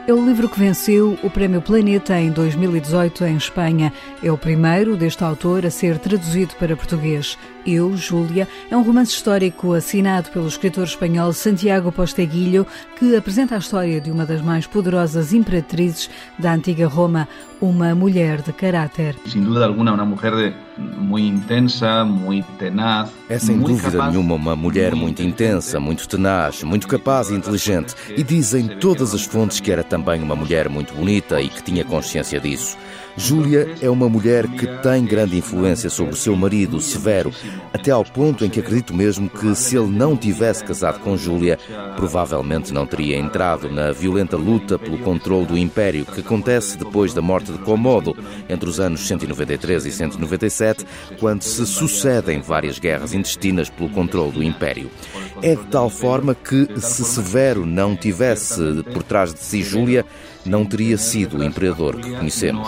É 0.04 0.12
o 0.12 0.26
livro 0.26 0.48
que 0.48 0.58
venceu 0.58 1.16
o 1.22 1.30
Prémio 1.30 1.62
Planeta 1.62 2.20
em 2.20 2.32
2018 2.32 3.24
em 3.24 3.36
Espanha. 3.36 3.92
É 4.20 4.32
o 4.32 4.36
primeiro 4.36 4.96
deste 4.96 5.22
autor 5.22 5.64
a 5.64 5.70
ser 5.70 5.96
traduzido 5.96 6.56
para 6.56 6.76
português. 6.76 7.38
Eu, 7.64 7.96
Júlia, 7.96 8.48
é 8.68 8.76
um 8.76 8.82
romance 8.82 9.12
histórico 9.12 9.72
assinado 9.72 10.30
pelo 10.30 10.48
escritor 10.48 10.84
espanhol 10.84 11.32
Santiago 11.32 11.92
Posteguilho, 11.92 12.66
que 12.98 13.14
apresenta 13.14 13.54
a 13.54 13.58
história 13.58 14.00
de 14.00 14.10
uma 14.10 14.26
das 14.26 14.42
mais 14.42 14.66
poderosas 14.66 15.32
imperatrizes 15.32 16.10
da 16.36 16.52
antiga 16.52 16.88
Roma, 16.88 17.28
uma 17.60 17.94
mulher 17.94 18.42
de 18.42 18.52
caráter. 18.52 19.14
Sem 19.26 19.40
dúvida 19.40 19.66
alguma, 19.66 19.92
uma 19.92 20.04
mulher 20.04 20.34
de, 20.34 20.56
muito 21.06 21.30
intensa, 21.30 22.04
muito 22.04 22.46
tenaz. 22.58 23.10
É 23.28 23.38
sem 23.38 23.56
dúvida 23.60 23.92
capaz, 23.92 24.12
nenhuma 24.12 24.34
uma 24.34 24.56
mulher 24.56 24.96
muito 24.96 25.22
intensa, 25.22 25.78
muito 25.78 26.08
tenaz, 26.08 26.64
muito 26.64 26.88
capaz 26.88 27.30
e 27.30 27.34
inteligente. 27.34 27.94
E 28.08 28.24
dizem 28.24 28.66
todas 28.80 29.14
as 29.14 29.22
fontes 29.22 29.60
que 29.60 29.70
era 29.70 29.84
também 29.84 30.01
uma 30.22 30.36
mulher 30.36 30.68
muito 30.68 30.94
bonita 30.94 31.40
e 31.40 31.48
que 31.48 31.62
tinha 31.62 31.84
consciência 31.84 32.40
disso. 32.40 32.76
Júlia 33.16 33.74
é 33.80 33.90
uma 33.90 34.08
mulher 34.08 34.48
que 34.48 34.66
tem 34.82 35.04
grande 35.04 35.36
influência 35.36 35.90
sobre 35.90 36.14
o 36.14 36.16
seu 36.16 36.34
marido, 36.34 36.80
Severo, 36.80 37.32
até 37.72 37.90
ao 37.90 38.04
ponto 38.04 38.44
em 38.44 38.50
que 38.50 38.60
acredito 38.60 38.94
mesmo 38.94 39.28
que 39.28 39.54
se 39.54 39.76
ele 39.76 39.90
não 39.90 40.16
tivesse 40.16 40.64
casado 40.64 41.00
com 41.00 41.16
Júlia, 41.16 41.58
provavelmente 41.96 42.72
não 42.72 42.86
teria 42.86 43.18
entrado 43.18 43.70
na 43.70 43.92
violenta 43.92 44.36
luta 44.36 44.78
pelo 44.78 44.98
controle 44.98 45.46
do 45.46 45.58
Império 45.58 46.06
que 46.06 46.20
acontece 46.20 46.78
depois 46.78 47.12
da 47.12 47.20
morte 47.20 47.52
de 47.52 47.58
Comodo, 47.58 48.16
entre 48.48 48.68
os 48.68 48.80
anos 48.80 49.06
193 49.06 49.86
e 49.86 49.92
197, 49.92 50.86
quando 51.18 51.42
se 51.42 51.66
sucedem 51.66 52.40
várias 52.40 52.78
guerras 52.78 53.12
intestinas 53.12 53.68
pelo 53.68 53.90
controle 53.90 54.32
do 54.32 54.42
Império. 54.42 54.90
É 55.42 55.54
de 55.54 55.64
tal 55.66 55.90
forma 55.90 56.34
que, 56.34 56.68
se 56.80 57.04
Severo 57.04 57.66
não 57.66 57.96
tivesse 57.96 58.82
por 58.92 59.02
trás 59.02 59.34
de 59.34 59.40
si 59.40 59.62
Júlia, 59.62 60.04
não 60.44 60.64
teria 60.64 60.98
sido 60.98 61.38
o 61.38 61.44
imperador 61.44 61.96
que 61.96 62.10
conhecemos. 62.16 62.66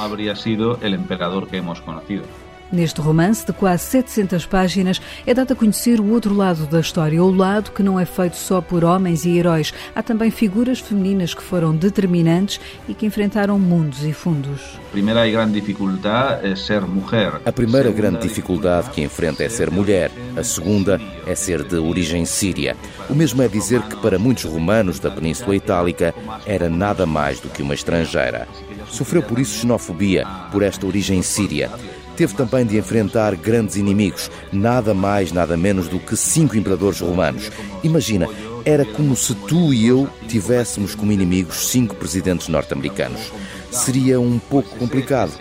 Neste 2.74 3.00
romance, 3.00 3.46
de 3.46 3.52
quase 3.52 3.84
700 3.84 4.46
páginas, 4.46 5.00
é 5.24 5.32
dado 5.32 5.52
a 5.52 5.54
conhecer 5.54 6.00
o 6.00 6.10
outro 6.10 6.34
lado 6.34 6.66
da 6.66 6.80
história, 6.80 7.22
o 7.22 7.30
lado 7.30 7.70
que 7.70 7.84
não 7.84 8.00
é 8.00 8.04
feito 8.04 8.34
só 8.36 8.60
por 8.60 8.82
homens 8.82 9.24
e 9.24 9.38
heróis. 9.38 9.72
Há 9.94 10.02
também 10.02 10.28
figuras 10.28 10.80
femininas 10.80 11.32
que 11.34 11.42
foram 11.42 11.76
determinantes 11.76 12.60
e 12.88 12.92
que 12.92 13.06
enfrentaram 13.06 13.60
mundos 13.60 14.02
e 14.02 14.12
fundos. 14.12 14.60
A 14.88 14.90
primeira 14.90 15.24
grande 15.30 15.60
dificuldade 15.60 16.48
é 16.48 16.56
ser 16.56 16.80
mulher. 16.80 17.40
A 17.44 17.52
primeira 17.52 17.92
grande 17.92 18.18
dificuldade 18.18 18.90
que 18.90 19.02
enfrenta 19.02 19.44
é 19.44 19.48
ser 19.48 19.70
mulher. 19.70 20.10
A 20.36 20.42
segunda 20.42 21.00
é 21.28 21.34
ser 21.36 21.62
de 21.62 21.76
origem 21.76 22.24
síria. 22.24 22.76
O 23.08 23.14
mesmo 23.14 23.40
é 23.40 23.46
dizer 23.46 23.82
que 23.82 23.94
para 23.98 24.18
muitos 24.18 24.42
romanos 24.42 24.98
da 24.98 25.12
Península 25.12 25.54
Itálica 25.54 26.12
era 26.44 26.68
nada 26.68 27.06
mais 27.06 27.38
do 27.38 27.48
que 27.48 27.62
uma 27.62 27.74
estrangeira. 27.74 28.48
Sofreu 28.88 29.22
por 29.22 29.38
isso 29.38 29.60
xenofobia, 29.60 30.26
por 30.50 30.64
esta 30.64 30.84
origem 30.84 31.22
síria. 31.22 31.70
Teve 32.16 32.34
também 32.34 32.64
de 32.64 32.78
enfrentar 32.78 33.34
grandes 33.34 33.76
inimigos, 33.76 34.30
nada 34.52 34.94
mais, 34.94 35.32
nada 35.32 35.56
menos 35.56 35.88
do 35.88 35.98
que 35.98 36.16
cinco 36.16 36.56
imperadores 36.56 37.00
romanos. 37.00 37.50
Imagina, 37.82 38.28
era 38.64 38.84
como 38.84 39.16
se 39.16 39.34
tu 39.34 39.74
e 39.74 39.86
eu 39.86 40.08
tivéssemos 40.28 40.94
como 40.94 41.12
inimigos 41.12 41.68
cinco 41.68 41.94
presidentes 41.96 42.48
norte-americanos. 42.48 43.32
Seria 43.70 44.20
um 44.20 44.38
pouco 44.38 44.76
complicado. 44.76 45.32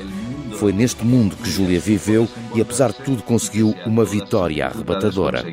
Foi 0.64 0.72
neste 0.72 1.04
mundo 1.04 1.36
que 1.36 1.50
Júlia 1.50 1.78
viveu 1.78 2.26
e, 2.56 2.62
apesar 2.62 2.94
de 2.94 3.00
tudo, 3.00 3.22
conseguiu 3.22 3.76
uma 3.86 4.06
vitória 4.06 4.68
arrebatadora. 4.68 5.44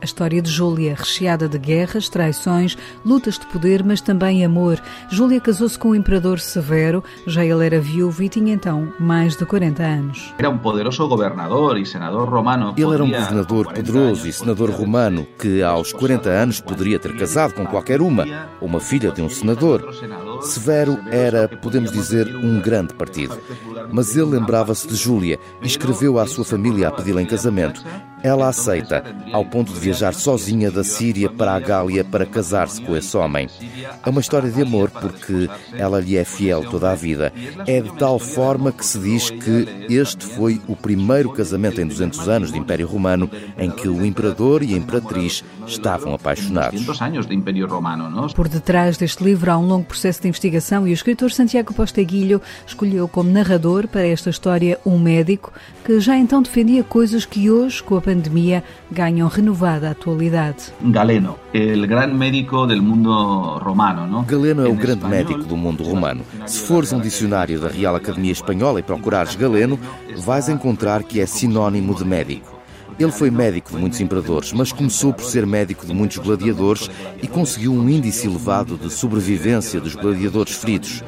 A 0.00 0.04
história 0.04 0.42
de 0.42 0.50
Júlia, 0.50 0.94
recheada 0.94 1.48
de 1.48 1.58
guerras, 1.58 2.08
traições, 2.08 2.76
lutas 3.04 3.38
de 3.38 3.46
poder, 3.46 3.82
mas 3.82 4.00
também 4.00 4.44
amor. 4.44 4.80
Júlia 5.10 5.40
casou-se 5.40 5.78
com 5.78 5.90
o 5.90 5.94
imperador 5.94 6.38
Severo, 6.38 7.02
já 7.26 7.44
ele 7.44 7.64
era 7.64 7.80
viúvo 7.80 8.22
e 8.22 8.28
tinha 8.28 8.52
então 8.52 8.92
mais 9.00 9.36
de 9.36 9.46
40 9.46 9.82
anos. 9.82 10.34
Era 10.38 10.50
um 10.50 10.58
poderoso 10.58 11.08
governador 11.08 11.78
e 11.78 11.86
senador 11.86 12.28
romano. 12.28 12.74
Ele 12.76 12.94
era 12.94 13.02
um 13.02 13.10
governador 13.10 13.72
poderoso 13.72 14.28
e 14.28 14.32
senador 14.32 14.70
romano 14.70 15.26
que 15.38 15.62
aos 15.62 15.92
40 15.92 16.28
anos 16.28 16.60
poderia 16.60 16.98
ter 16.98 17.16
casado 17.16 17.54
com 17.54 17.64
qualquer 17.64 18.00
uma, 18.00 18.24
uma 18.60 18.80
filha 18.80 19.10
de 19.10 19.22
um 19.22 19.28
senador. 19.28 19.94
Severo 20.42 20.98
era, 21.10 21.48
podemos 21.48 21.90
dizer, 21.90 22.36
um 22.36 22.60
grande 22.60 22.85
partido. 22.94 23.38
Mas 23.92 24.16
ele 24.16 24.30
lembrava-se 24.30 24.86
de 24.86 24.94
Júlia 24.94 25.38
e 25.62 25.66
escreveu 25.66 26.18
à 26.18 26.26
sua 26.26 26.44
família 26.44 26.88
a 26.88 26.90
pedi-la 26.90 27.22
em 27.22 27.26
casamento. 27.26 27.84
Ela 28.26 28.48
aceita, 28.48 29.04
ao 29.32 29.44
ponto 29.44 29.72
de 29.72 29.78
viajar 29.78 30.12
sozinha 30.12 30.68
da 30.68 30.82
Síria 30.82 31.30
para 31.30 31.54
a 31.54 31.60
Gália 31.60 32.02
para 32.02 32.26
casar-se 32.26 32.82
com 32.82 32.96
esse 32.96 33.16
homem. 33.16 33.48
É 34.04 34.10
uma 34.10 34.20
história 34.20 34.50
de 34.50 34.60
amor 34.60 34.90
porque 34.90 35.48
ela 35.72 36.00
lhe 36.00 36.16
é 36.16 36.24
fiel 36.24 36.68
toda 36.68 36.90
a 36.90 36.96
vida. 36.96 37.32
É 37.68 37.80
de 37.80 37.92
tal 37.92 38.18
forma 38.18 38.72
que 38.72 38.84
se 38.84 38.98
diz 38.98 39.30
que 39.30 39.86
este 39.88 40.26
foi 40.26 40.60
o 40.66 40.74
primeiro 40.74 41.30
casamento 41.30 41.80
em 41.80 41.86
200 41.86 42.28
anos 42.28 42.50
de 42.50 42.58
Império 42.58 42.88
Romano 42.88 43.30
em 43.56 43.70
que 43.70 43.88
o 43.88 44.04
imperador 44.04 44.60
e 44.64 44.74
a 44.74 44.76
imperatriz 44.76 45.44
estavam 45.64 46.12
apaixonados. 46.12 46.84
Por 48.34 48.48
detrás 48.48 48.96
deste 48.96 49.22
livro 49.22 49.52
há 49.52 49.56
um 49.56 49.68
longo 49.68 49.84
processo 49.84 50.20
de 50.20 50.26
investigação 50.26 50.84
e 50.88 50.90
o 50.90 50.94
escritor 50.94 51.30
Santiago 51.30 51.72
Posteguilho 51.72 52.42
escolheu 52.66 53.06
como 53.06 53.30
narrador 53.30 53.86
para 53.86 54.04
esta 54.04 54.30
história 54.30 54.80
um 54.84 54.98
médico 54.98 55.52
que 55.84 56.00
já 56.00 56.16
então 56.16 56.42
defendia 56.42 56.82
coisas 56.82 57.24
que 57.24 57.48
hoje, 57.48 57.80
com 57.80 57.96
a 57.96 58.00
pandemia, 58.00 58.15
ganham 58.90 59.28
renovada 59.28 59.90
atualidade. 59.90 60.72
Galeno, 60.82 61.36
o 61.52 61.86
grande 61.86 62.14
médico 62.14 62.66
do 62.66 62.82
mundo 62.82 63.58
romano, 63.58 64.06
não? 64.06 64.24
Galeno 64.24 64.66
é 64.66 64.68
o 64.68 64.74
grande 64.74 65.04
médico 65.06 65.44
do 65.44 65.56
mundo 65.56 65.82
romano. 65.82 66.22
Se 66.46 66.60
fores 66.60 66.92
um 66.92 67.00
dicionário 67.00 67.60
da 67.60 67.68
Real 67.68 67.94
Academia 67.94 68.32
Espanhola 68.32 68.80
e 68.80 68.82
procurares 68.82 69.34
Galeno, 69.34 69.78
vais 70.18 70.48
encontrar 70.48 71.02
que 71.02 71.20
é 71.20 71.26
sinónimo 71.26 71.94
de 71.94 72.04
médico. 72.04 72.56
Ele 72.98 73.12
foi 73.12 73.30
médico 73.30 73.72
de 73.72 73.76
muitos 73.76 74.00
imperadores, 74.00 74.52
mas 74.52 74.72
começou 74.72 75.12
por 75.12 75.24
ser 75.24 75.46
médico 75.46 75.84
de 75.84 75.92
muitos 75.92 76.16
gladiadores 76.16 76.90
e 77.22 77.26
conseguiu 77.26 77.74
um 77.74 77.86
índice 77.90 78.26
elevado 78.26 78.78
de 78.78 78.90
sobrevivência 78.90 79.78
dos 79.78 79.94
gladiadores 79.94 80.54
feridos. 80.54 81.04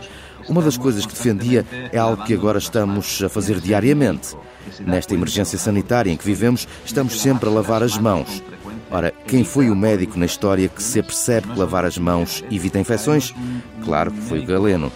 Uma 0.49 0.63
das 0.63 0.77
coisas 0.77 1.05
que 1.05 1.13
defendia 1.13 1.65
é 1.93 1.99
algo 1.99 2.25
que 2.25 2.35
agora 2.35 2.59
estamos 2.59 3.23
a 3.23 3.29
fazer 3.29 3.61
diariamente. 3.61 4.35
Nesta 4.81 5.15
emergência 5.15 5.59
sanitária 5.59 6.11
em 6.11 6.17
que 6.17 6.25
vivemos, 6.25 6.67
estamos 6.85 7.21
sempre 7.21 7.49
a 7.49 7.53
lavar 7.53 7.83
as 7.83 7.99
mãos. 7.99 8.43
Ora, 8.91 9.13
quem 9.27 9.45
foi 9.45 9.69
o 9.69 9.77
médico 9.77 10.19
na 10.19 10.25
história 10.25 10.69
que 10.69 10.83
se 10.83 11.01
apercebe 11.01 11.49
que 11.49 11.59
lavar 11.59 11.85
as 11.85 11.99
mãos 11.99 12.43
evita 12.51 12.79
infecções? 12.79 13.35
Claro 13.85 14.11
que 14.11 14.21
foi 14.23 14.41
o 14.41 14.47
Galeno. 14.47 14.91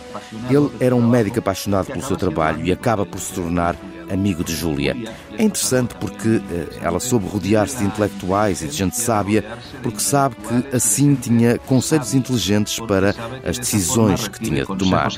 Ele 0.48 0.70
era 0.80 0.96
um 0.96 1.06
médico 1.06 1.38
apaixonado 1.38 1.86
pelo 1.86 2.02
seu 2.02 2.16
trabalho 2.16 2.64
e 2.64 2.72
acaba 2.72 3.04
por 3.04 3.20
se 3.20 3.34
tornar 3.34 3.76
amigo 4.12 4.44
de 4.44 4.54
Júlia. 4.54 4.96
É 5.38 5.44
interessante 5.44 5.94
porque 5.94 6.40
eh, 6.50 6.78
ela 6.80 7.00
soube 7.00 7.26
rodear-se 7.26 7.78
de 7.78 7.84
intelectuais 7.84 8.62
e 8.62 8.68
de 8.68 8.76
gente 8.76 8.96
sábia, 8.96 9.44
porque 9.82 10.00
sabe 10.00 10.36
que 10.36 10.76
assim 10.76 11.14
tinha 11.14 11.58
conselhos 11.58 12.14
inteligentes 12.14 12.78
para 12.80 13.14
as 13.44 13.58
decisões 13.58 14.28
que 14.28 14.40
tinha 14.40 14.64
de 14.64 14.76
tomar 14.76 15.10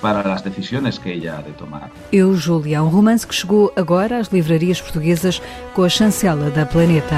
para 0.00 0.32
as 0.32 0.42
decisões 0.42 0.96
que 0.96 1.08
ela 1.08 1.42
de 1.42 1.52
tomar. 1.52 1.90
Eu, 2.12 2.34
Júlia, 2.34 2.82
um 2.82 2.88
romance 2.88 3.26
que 3.26 3.34
chegou 3.34 3.72
agora 3.74 4.18
às 4.18 4.28
livrarias 4.28 4.80
portuguesas 4.80 5.42
com 5.74 5.82
a 5.82 5.88
chancela 5.88 6.50
da 6.50 6.64
Planeta. 6.64 7.16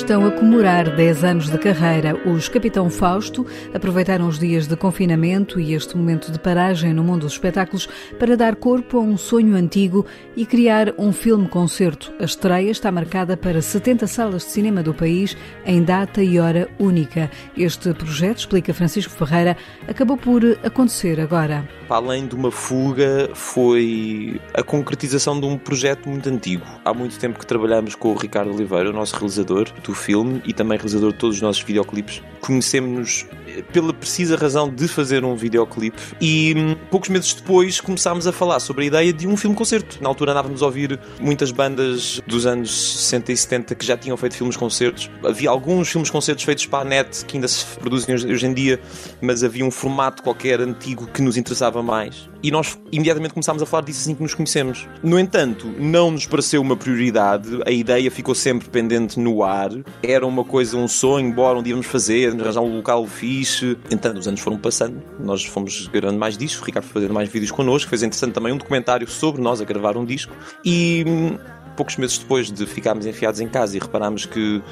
Estão 0.00 0.24
a 0.24 0.30
comemorar 0.30 0.96
10 0.96 1.24
anos 1.24 1.50
de 1.50 1.58
carreira. 1.58 2.16
Os 2.26 2.48
Capitão 2.48 2.88
Fausto 2.88 3.46
aproveitaram 3.74 4.26
os 4.26 4.38
dias 4.38 4.66
de 4.66 4.74
confinamento 4.74 5.60
e 5.60 5.74
este 5.74 5.94
momento 5.94 6.32
de 6.32 6.38
paragem 6.38 6.94
no 6.94 7.04
mundo 7.04 7.20
dos 7.20 7.34
espetáculos 7.34 7.86
para 8.18 8.34
dar 8.34 8.56
corpo 8.56 8.96
a 8.96 9.02
um 9.02 9.18
sonho 9.18 9.54
antigo 9.54 10.06
e 10.34 10.46
criar 10.46 10.94
um 10.96 11.12
filme-concerto. 11.12 12.14
A 12.18 12.24
estreia 12.24 12.70
está 12.70 12.90
marcada 12.90 13.36
para 13.36 13.60
70 13.60 14.06
salas 14.06 14.46
de 14.46 14.50
cinema 14.50 14.82
do 14.82 14.94
país 14.94 15.36
em 15.66 15.82
data 15.82 16.22
e 16.22 16.40
hora 16.40 16.66
única. 16.78 17.30
Este 17.54 17.92
projeto, 17.92 18.38
explica 18.38 18.72
Francisco 18.72 19.12
Ferreira, 19.12 19.54
acabou 19.86 20.16
por 20.16 20.42
acontecer 20.64 21.20
agora. 21.20 21.68
Para 21.86 21.96
além 21.96 22.26
de 22.26 22.34
uma 22.34 22.50
fuga, 22.50 23.30
foi 23.34 24.40
a 24.54 24.62
concretização 24.62 25.38
de 25.38 25.46
um 25.46 25.58
projeto 25.58 26.08
muito 26.08 26.28
antigo. 26.28 26.64
Há 26.84 26.94
muito 26.94 27.18
tempo 27.18 27.38
que 27.38 27.46
trabalhamos 27.46 27.94
com 27.94 28.12
o 28.12 28.14
Ricardo 28.14 28.54
Oliveira, 28.54 28.90
o 28.90 28.92
nosso 28.92 29.14
realizador, 29.16 29.68
do 29.90 29.94
filme 29.94 30.40
e 30.46 30.52
também 30.52 30.78
realizador 30.78 31.12
de 31.12 31.18
todos 31.18 31.36
os 31.36 31.42
nossos 31.42 31.62
videoclipes. 31.62 32.22
Conhecemos-nos 32.40 33.26
eh, 33.48 33.62
pela 33.72 33.92
precisa 33.92 34.36
razão 34.36 34.72
de 34.72 34.86
fazer 34.86 35.24
um 35.24 35.34
videoclipe 35.34 35.98
e 36.20 36.54
hum, 36.56 36.76
poucos 36.90 37.08
meses 37.08 37.34
depois 37.34 37.80
começámos 37.80 38.26
a 38.26 38.32
falar 38.32 38.60
sobre 38.60 38.84
a 38.84 38.86
ideia 38.86 39.12
de 39.12 39.26
um 39.26 39.36
filme-concerto. 39.36 39.98
Na 40.00 40.08
altura 40.08 40.30
andávamos 40.30 40.62
a 40.62 40.66
ouvir 40.66 40.98
muitas 41.20 41.50
bandas 41.50 42.22
dos 42.26 42.46
anos 42.46 43.00
60 43.00 43.32
e 43.32 43.36
70 43.36 43.74
que 43.74 43.84
já 43.84 43.96
tinham 43.96 44.16
feito 44.16 44.36
filmes-concertos. 44.36 45.10
Havia 45.24 45.50
alguns 45.50 45.88
filmes-concertos 45.88 46.44
feitos 46.44 46.66
para 46.66 46.80
a 46.80 46.84
net 46.84 47.24
que 47.24 47.36
ainda 47.36 47.48
se 47.48 47.64
produzem 47.78 48.14
hoje 48.14 48.46
em 48.46 48.54
dia, 48.54 48.80
mas 49.20 49.42
havia 49.42 49.64
um 49.64 49.70
formato 49.70 50.22
qualquer 50.22 50.60
antigo 50.60 51.06
que 51.08 51.20
nos 51.20 51.36
interessava 51.36 51.82
mais. 51.82 52.28
E 52.42 52.50
nós 52.50 52.78
imediatamente 52.90 53.34
começámos 53.34 53.62
a 53.62 53.66
falar 53.66 53.82
disso 53.82 54.00
assim 54.00 54.14
que 54.14 54.22
nos 54.22 54.34
conhecemos. 54.34 54.88
No 55.02 55.18
entanto, 55.18 55.66
não 55.78 56.10
nos 56.10 56.26
pareceu 56.26 56.62
uma 56.62 56.76
prioridade, 56.76 57.60
a 57.66 57.70
ideia 57.70 58.10
ficou 58.10 58.34
sempre 58.34 58.68
pendente 58.70 59.18
no 59.18 59.42
ar 59.42 59.70
era 60.02 60.26
uma 60.26 60.44
coisa, 60.44 60.76
um 60.76 60.88
sonho, 60.88 61.26
embora 61.26 61.58
um 61.58 61.62
dia 61.62 61.74
vamos 61.74 61.86
fazer, 61.86 62.38
arranjar 62.40 62.60
um 62.60 62.76
local 62.76 63.06
fixe. 63.06 63.76
Então, 63.90 64.14
os 64.14 64.26
anos 64.26 64.40
foram 64.40 64.58
passando, 64.58 65.02
nós 65.18 65.44
fomos 65.44 65.86
gravando 65.88 66.18
mais 66.18 66.36
discos, 66.36 66.62
o 66.62 66.64
Ricardo 66.64 66.86
fazendo 66.86 67.14
mais 67.14 67.28
vídeos 67.28 67.50
connosco, 67.50 67.88
fez 67.90 68.02
interessante 68.02 68.32
também 68.32 68.52
um 68.52 68.56
documentário 68.56 69.08
sobre 69.08 69.40
nós 69.42 69.60
a 69.60 69.64
gravar 69.64 69.96
um 69.96 70.04
disco. 70.04 70.32
E 70.64 71.04
hum, 71.06 71.38
poucos 71.76 71.96
meses 71.96 72.18
depois 72.18 72.50
de 72.50 72.66
ficarmos 72.66 73.06
enfiados 73.06 73.40
em 73.40 73.48
casa 73.48 73.76
e 73.76 73.80
reparámos 73.80 74.26
que 74.26 74.62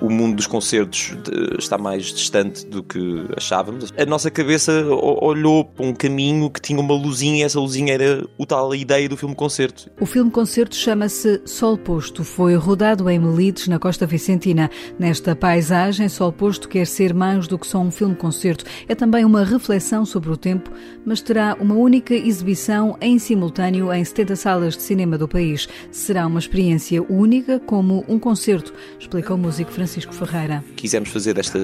o 0.00 0.10
mundo 0.10 0.36
dos 0.36 0.46
concertos 0.46 1.16
está 1.58 1.78
mais 1.78 2.06
distante 2.06 2.66
do 2.66 2.82
que 2.82 3.26
achávamos. 3.36 3.92
A 3.96 4.04
nossa 4.04 4.30
cabeça 4.30 4.72
olhou 4.86 5.64
para 5.64 5.86
um 5.86 5.94
caminho 5.94 6.50
que 6.50 6.60
tinha 6.60 6.78
uma 6.78 6.94
luzinha 6.94 7.38
e 7.38 7.42
essa 7.42 7.58
luzinha 7.58 7.94
era 7.94 8.26
o 8.36 8.44
tal 8.44 8.74
ideia 8.74 9.08
do 9.08 9.16
filme-concerto. 9.16 9.90
O 10.00 10.06
filme-concerto 10.06 10.76
chama-se 10.76 11.40
Sol 11.46 11.78
Posto. 11.78 12.24
Foi 12.24 12.54
rodado 12.56 13.08
em 13.08 13.18
Melides, 13.18 13.68
na 13.68 13.78
Costa 13.78 14.06
Vicentina. 14.06 14.70
Nesta 14.98 15.34
paisagem, 15.34 16.08
Sol 16.08 16.32
Posto 16.32 16.68
quer 16.68 16.86
ser 16.86 17.14
mais 17.14 17.48
do 17.48 17.58
que 17.58 17.66
só 17.66 17.78
um 17.78 17.90
filme-concerto. 17.90 18.64
É 18.86 18.94
também 18.94 19.24
uma 19.24 19.44
reflexão 19.44 20.04
sobre 20.04 20.30
o 20.30 20.36
tempo, 20.36 20.70
mas 21.04 21.22
terá 21.22 21.56
uma 21.58 21.74
única 21.74 22.14
exibição 22.14 22.96
em 23.00 23.18
simultâneo 23.18 23.92
em 23.92 24.04
70 24.04 24.36
salas 24.36 24.76
de 24.76 24.82
cinema 24.82 25.16
do 25.16 25.26
país. 25.26 25.68
Será 25.90 26.26
uma 26.26 26.38
experiência 26.38 27.02
única 27.02 27.58
como 27.58 28.04
um 28.08 28.18
concerto, 28.18 28.74
explica 28.98 29.32
o 29.32 29.38
músico 29.38 29.70
francês 29.70 29.85
Francisco 29.86 30.12
Ferreira. 30.12 30.64
Quisemos 30.74 31.08
fazer 31.10 31.32
desta, 31.32 31.58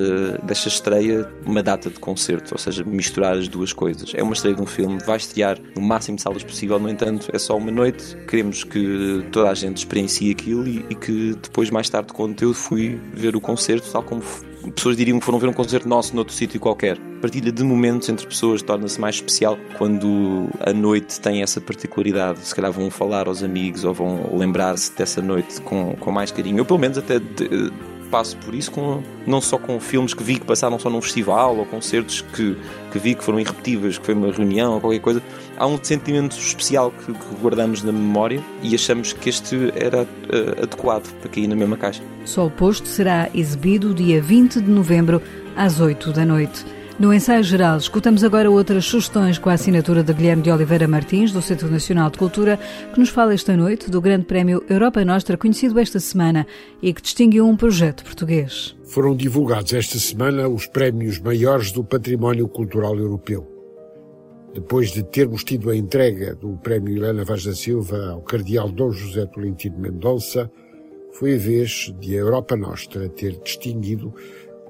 desta 0.44 0.68
estreia 0.68 1.28
uma 1.44 1.62
data 1.62 1.90
de 1.90 1.98
concerto, 1.98 2.54
ou 2.54 2.58
seja, 2.58 2.84
misturar 2.84 3.36
as 3.36 3.48
duas 3.48 3.72
coisas. 3.72 4.12
É 4.14 4.22
uma 4.22 4.32
estreia 4.32 4.54
de 4.54 4.62
um 4.62 4.66
filme, 4.66 4.98
vai 5.04 5.16
estrear 5.16 5.58
no 5.74 5.82
máximo 5.82 6.16
de 6.16 6.22
salas 6.22 6.44
possível, 6.44 6.78
no 6.78 6.88
entanto, 6.88 7.28
é 7.32 7.38
só 7.38 7.56
uma 7.56 7.72
noite. 7.72 8.16
Queremos 8.28 8.62
que 8.62 9.26
toda 9.32 9.50
a 9.50 9.54
gente 9.54 9.78
experiencie 9.78 10.30
aquilo 10.30 10.66
e, 10.68 10.84
e 10.88 10.94
que 10.94 11.34
depois, 11.42 11.68
mais 11.68 11.88
tarde, 11.90 12.12
quando 12.12 12.40
eu 12.42 12.54
fui 12.54 13.00
ver 13.12 13.34
o 13.34 13.40
concerto, 13.40 13.90
tal 13.90 14.04
como 14.04 14.22
pessoas 14.70 14.96
diriam 14.96 15.18
que 15.18 15.24
foram 15.24 15.40
ver 15.40 15.48
um 15.48 15.52
concerto 15.52 15.88
nosso 15.88 16.14
noutro 16.14 16.32
sítio 16.32 16.60
qualquer. 16.60 16.96
Partilha 17.20 17.50
de 17.50 17.64
momentos 17.64 18.08
entre 18.08 18.26
pessoas 18.26 18.62
torna-se 18.62 19.00
mais 19.00 19.16
especial 19.16 19.58
quando 19.78 20.48
a 20.60 20.72
noite 20.72 21.20
tem 21.20 21.42
essa 21.42 21.60
particularidade. 21.60 22.40
Se 22.40 22.54
calhar 22.54 22.70
vão 22.70 22.90
falar 22.90 23.26
aos 23.26 23.42
amigos 23.42 23.84
ou 23.84 23.92
vão 23.92 24.36
lembrar-se 24.36 24.96
dessa 24.96 25.20
noite 25.20 25.60
com, 25.62 25.94
com 25.96 26.12
mais 26.12 26.30
carinho. 26.30 26.58
Eu, 26.58 26.64
pelo 26.64 26.78
menos, 26.78 26.98
até 26.98 27.20
passo 28.12 28.37
por 28.37 28.54
isso 28.54 28.71
com, 28.71 29.02
não 29.26 29.40
só 29.40 29.57
com 29.57 29.81
filmes 29.81 30.12
que 30.12 30.23
vi 30.23 30.38
que 30.38 30.45
passaram 30.45 30.78
só 30.78 30.90
num 30.90 31.00
festival 31.00 31.57
ou 31.57 31.64
concertos 31.64 32.21
que, 32.21 32.54
que 32.92 32.99
vi 32.99 33.14
que 33.14 33.25
foram 33.25 33.40
irrepetíveis, 33.40 33.97
que 33.97 34.04
foi 34.04 34.14
uma 34.14 34.31
reunião 34.31 34.75
ou 34.75 34.81
qualquer 34.81 35.00
coisa. 35.00 35.23
Há 35.57 35.66
um 35.66 35.83
sentimento 35.83 36.37
especial 36.37 36.92
que, 36.92 37.12
que 37.12 37.35
guardamos 37.40 37.83
na 37.83 37.90
memória 37.90 38.42
e 38.62 38.75
achamos 38.75 39.14
que 39.14 39.31
este 39.31 39.73
era 39.75 40.02
uh, 40.02 40.62
adequado 40.62 41.11
para 41.21 41.31
cair 41.31 41.49
na 41.49 41.57
mesma 41.57 41.78
caixa. 41.78 42.02
Só 42.26 42.47
o 42.47 42.50
posto 42.50 42.87
será 42.87 43.31
exibido 43.35 43.95
dia 43.95 44.21
20 44.21 44.61
de 44.61 44.71
novembro 44.71 45.23
às 45.57 45.81
8 45.81 46.12
da 46.12 46.26
noite. 46.26 46.64
No 46.99 47.12
ensaio 47.12 47.42
geral, 47.42 47.78
escutamos 47.78 48.22
agora 48.22 48.50
outras 48.50 48.84
sugestões 48.84 49.38
com 49.38 49.49
a 49.49 49.54
assinatura 49.54 50.02
de 50.02 50.12
Guilherme 50.12 50.42
de 50.42 50.50
Oliveira 50.50 50.87
Martins, 50.87 51.32
do 51.32 51.40
Centro 51.40 51.70
Nacional 51.70 52.11
de 52.11 52.18
Cultura, 52.18 52.58
que 52.92 53.00
nos 53.00 53.08
fala 53.08 53.32
esta 53.32 53.56
noite 53.56 53.90
do 53.90 54.00
Grande 54.00 54.26
Prémio 54.26 54.62
Europa 54.68 55.02
Nostra, 55.04 55.38
conhecido 55.38 55.80
esta 55.80 55.99
semana 55.99 56.46
e 56.82 56.92
que 56.92 57.00
distinguiu 57.00 57.46
um 57.46 57.56
projeto 57.56 58.04
português. 58.04 58.76
Foram 58.84 59.16
divulgados 59.16 59.72
esta 59.72 59.99
semana 59.99 60.46
os 60.46 60.66
prémios 60.66 61.18
maiores 61.18 61.72
do 61.72 61.82
património 61.82 62.46
cultural 62.46 62.96
europeu. 62.96 63.49
Depois 64.52 64.92
de 64.92 65.02
termos 65.02 65.42
tido 65.42 65.70
a 65.70 65.76
entrega 65.76 66.34
do 66.34 66.58
Prémio 66.58 66.94
Helena 66.94 67.25
Vaz 67.25 67.42
da 67.44 67.54
Silva 67.54 68.11
ao 68.11 68.20
Cardeal 68.20 68.70
Dom 68.70 68.90
José 68.90 69.25
Tolentino 69.26 69.78
Mendonça, 69.78 70.50
foi 71.12 71.34
a 71.37 71.38
vez 71.38 71.92
de 71.99 72.14
a 72.14 72.18
Europa 72.18 72.54
Nostra 72.54 73.08
ter 73.08 73.40
distinguido 73.42 74.14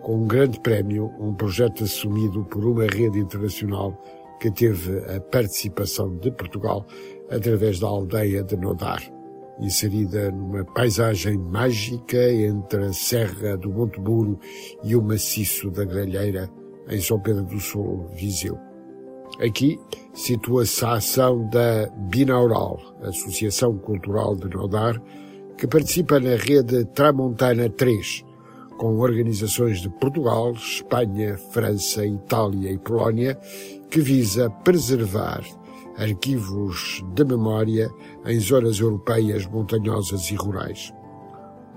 com 0.02 0.16
um 0.16 0.26
grande 0.26 0.59
prémio, 0.61 1.12
um 1.18 1.35
projeto 1.35 1.85
assumido 1.85 2.44
por 2.44 2.64
uma 2.64 2.87
rede 2.87 3.18
internacional 3.18 3.97
que 4.40 4.50
teve 4.50 4.99
a 5.14 5.21
participação 5.21 6.16
de 6.16 6.30
Portugal 6.32 6.85
através 7.30 7.78
da 7.78 7.87
aldeia 7.87 8.42
de 8.42 8.56
Nodar, 8.56 9.00
inserida 9.61 10.30
numa 10.32 10.64
paisagem 10.64 11.38
mágica 11.38 12.32
entre 12.32 12.85
a 12.85 12.92
Serra 12.92 13.56
do 13.56 13.71
Monte 13.71 14.00
Buro 14.00 14.38
e 14.82 14.97
o 14.97 15.02
maciço 15.02 15.71
da 15.71 15.85
Gralheira, 15.85 16.50
em 16.88 17.00
São 17.00 17.21
Pedro 17.21 17.44
do 17.44 17.61
Sul, 17.61 18.09
Viseu. 18.14 18.59
Aqui 19.40 19.78
situa-se 20.12 20.85
a 20.85 20.94
ação 20.94 21.49
da 21.49 21.88
Binaural, 22.11 22.78
Associação 23.02 23.78
Cultural 23.78 24.35
de 24.35 24.49
Nodar, 24.49 25.00
que 25.56 25.66
participa 25.66 26.18
na 26.18 26.35
rede 26.35 26.85
Tramontana 26.87 27.71
3, 27.71 28.25
com 28.76 28.99
organizações 28.99 29.81
de 29.81 29.88
Portugal, 29.88 30.52
Espanha, 30.52 31.37
França, 31.50 32.05
Itália 32.07 32.71
e 32.73 32.79
Polónia, 32.79 33.38
que 33.91 34.00
visa 34.00 34.50
preservar 34.50 35.45
arquivos 35.97 37.05
de 37.14 37.25
memória 37.25 37.91
em 38.26 38.41
zonas 38.41 38.79
europeias 38.81 39.47
montanhosas 39.47 40.31
e 40.31 40.35
rurais. 40.35 40.93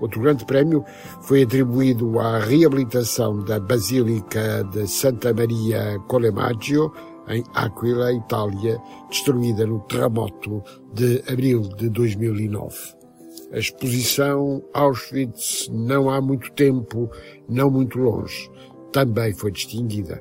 Outro 0.00 0.20
grande 0.20 0.44
prémio 0.44 0.84
foi 1.22 1.42
atribuído 1.42 2.18
à 2.18 2.38
reabilitação 2.38 3.38
da 3.40 3.58
Basílica 3.58 4.62
de 4.64 4.86
Santa 4.86 5.32
Maria 5.32 5.98
Colemaggio, 6.06 6.92
em 7.28 7.42
Aquila, 7.54 8.12
Itália, 8.12 8.78
destruída 9.08 9.66
no 9.66 9.80
terremoto 9.80 10.62
de 10.92 11.22
abril 11.28 11.62
de 11.62 11.88
2009. 11.88 13.05
A 13.52 13.58
exposição 13.58 14.62
Auschwitz 14.74 15.68
não 15.70 16.10
há 16.10 16.20
muito 16.20 16.50
tempo, 16.52 17.08
não 17.48 17.70
muito 17.70 17.98
longe, 17.98 18.50
também 18.92 19.32
foi 19.32 19.52
distinguida. 19.52 20.20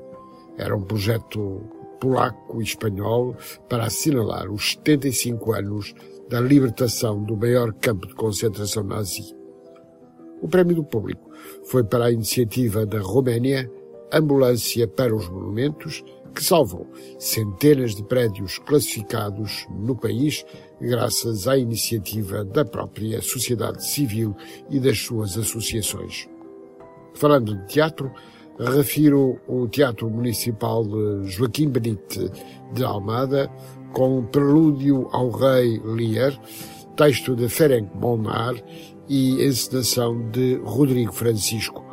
Era 0.58 0.76
um 0.76 0.84
projeto 0.84 1.64
polaco 2.00 2.62
e 2.62 2.64
espanhol 2.64 3.36
para 3.68 3.86
assinalar 3.86 4.52
os 4.52 4.74
75 4.74 5.54
anos 5.54 5.94
da 6.30 6.40
libertação 6.40 7.24
do 7.24 7.36
maior 7.36 7.74
campo 7.74 8.08
de 8.08 8.14
concentração 8.14 8.84
nazi. 8.84 9.36
O 10.42 10.48
prémio 10.48 10.76
do 10.76 10.84
público 10.84 11.30
foi 11.66 11.84
para 11.84 12.06
a 12.06 12.12
iniciativa 12.12 12.86
da 12.86 13.00
Roménia 13.00 13.70
Ambulância 14.14 14.88
para 14.88 15.16
os 15.16 15.28
Monumentos, 15.28 16.04
que 16.36 16.44
salvou 16.44 16.86
centenas 17.18 17.96
de 17.96 18.04
prédios 18.04 18.60
classificados 18.60 19.66
no 19.70 19.96
país 19.96 20.46
graças 20.82 21.48
à 21.48 21.58
iniciativa 21.58 22.44
da 22.44 22.66
própria 22.66 23.22
sociedade 23.22 23.84
civil 23.86 24.36
e 24.70 24.80
das 24.80 25.00
suas 25.00 25.38
associações. 25.38 26.28
Falando 27.16 27.56
de 27.56 27.68
teatro, 27.68 28.12
refiro 28.60 29.40
o 29.48 29.68
Teatro 29.68 30.10
Municipal 30.10 30.84
Joaquim 31.24 31.70
Benite 31.70 32.30
de 32.74 32.84
Almada, 32.84 33.50
com 33.94 34.26
Prelúdio 34.26 35.08
ao 35.12 35.30
Rei 35.30 35.80
Lear, 35.84 36.38
texto 36.98 37.36
de 37.36 37.48
Ferenc 37.48 37.90
Molnar 37.96 38.56
e 39.08 39.42
encenação 39.42 40.30
de 40.32 40.56
Rodrigo 40.64 41.14
Francisco. 41.14 41.84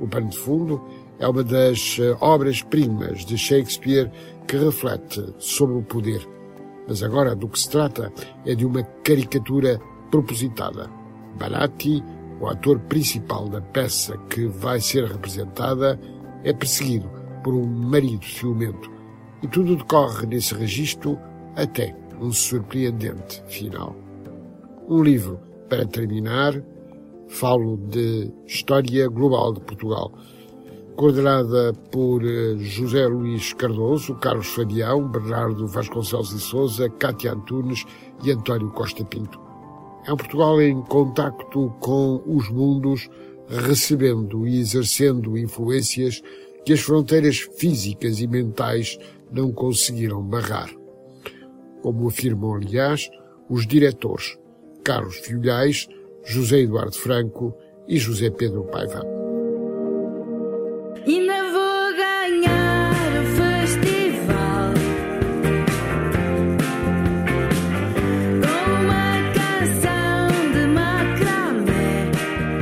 O 0.00 0.08
pano 0.08 0.30
de 0.30 0.38
fundo 0.38 0.82
é 1.20 1.28
uma 1.28 1.44
das 1.44 1.98
eh, 2.00 2.16
obras-primas 2.20 3.24
de 3.24 3.38
Shakespeare 3.38 4.10
que 4.48 4.56
reflete 4.56 5.22
sobre 5.38 5.76
o 5.76 5.82
poder 5.82 6.26
mas 6.90 7.04
agora 7.04 7.36
do 7.36 7.48
que 7.48 7.60
se 7.60 7.70
trata 7.70 8.12
é 8.44 8.52
de 8.52 8.66
uma 8.66 8.82
caricatura 8.82 9.80
propositada. 10.10 10.90
Barati, 11.38 12.02
o 12.40 12.48
ator 12.48 12.80
principal 12.80 13.48
da 13.48 13.60
peça 13.60 14.18
que 14.28 14.46
vai 14.46 14.80
ser 14.80 15.04
representada, 15.04 15.96
é 16.42 16.52
perseguido 16.52 17.08
por 17.44 17.54
um 17.54 17.64
marido 17.64 18.24
ciumento. 18.24 18.90
E 19.40 19.46
tudo 19.46 19.76
decorre 19.76 20.26
nesse 20.26 20.52
registro 20.52 21.16
até 21.54 21.96
um 22.20 22.32
surpreendente 22.32 23.40
final. 23.46 23.94
Um 24.88 25.00
livro, 25.04 25.38
para 25.68 25.86
terminar, 25.86 26.60
falo 27.28 27.76
de 27.76 28.32
História 28.48 29.06
Global 29.06 29.54
de 29.54 29.60
Portugal 29.60 30.12
coordenada 30.96 31.72
por 31.90 32.24
eh, 32.24 32.56
José 32.58 33.06
Luís 33.06 33.52
Cardoso, 33.52 34.14
Carlos 34.16 34.48
Fabião, 34.48 35.08
Bernardo 35.08 35.66
Vasconcelos 35.66 36.30
de 36.30 36.40
Souza, 36.40 36.88
Cátia 36.88 37.32
Antunes 37.32 37.84
e 38.22 38.30
António 38.30 38.70
Costa 38.70 39.04
Pinto. 39.04 39.40
É 40.06 40.12
um 40.12 40.16
Portugal 40.16 40.60
em 40.60 40.80
contacto 40.82 41.72
com 41.80 42.22
os 42.26 42.48
mundos, 42.50 43.08
recebendo 43.48 44.46
e 44.46 44.60
exercendo 44.60 45.36
influências 45.36 46.22
que 46.64 46.72
as 46.72 46.80
fronteiras 46.80 47.38
físicas 47.56 48.20
e 48.20 48.26
mentais 48.26 48.98
não 49.30 49.52
conseguiram 49.52 50.22
barrar. 50.22 50.70
Como 51.82 52.08
afirmam, 52.08 52.54
aliás, 52.54 53.08
os 53.48 53.66
diretores 53.66 54.38
Carlos 54.84 55.16
Filhais, 55.16 55.88
José 56.24 56.60
Eduardo 56.60 56.96
Franco 56.96 57.54
e 57.88 57.98
José 57.98 58.30
Pedro 58.30 58.64
Paiva. 58.64 59.19
In 61.06 61.29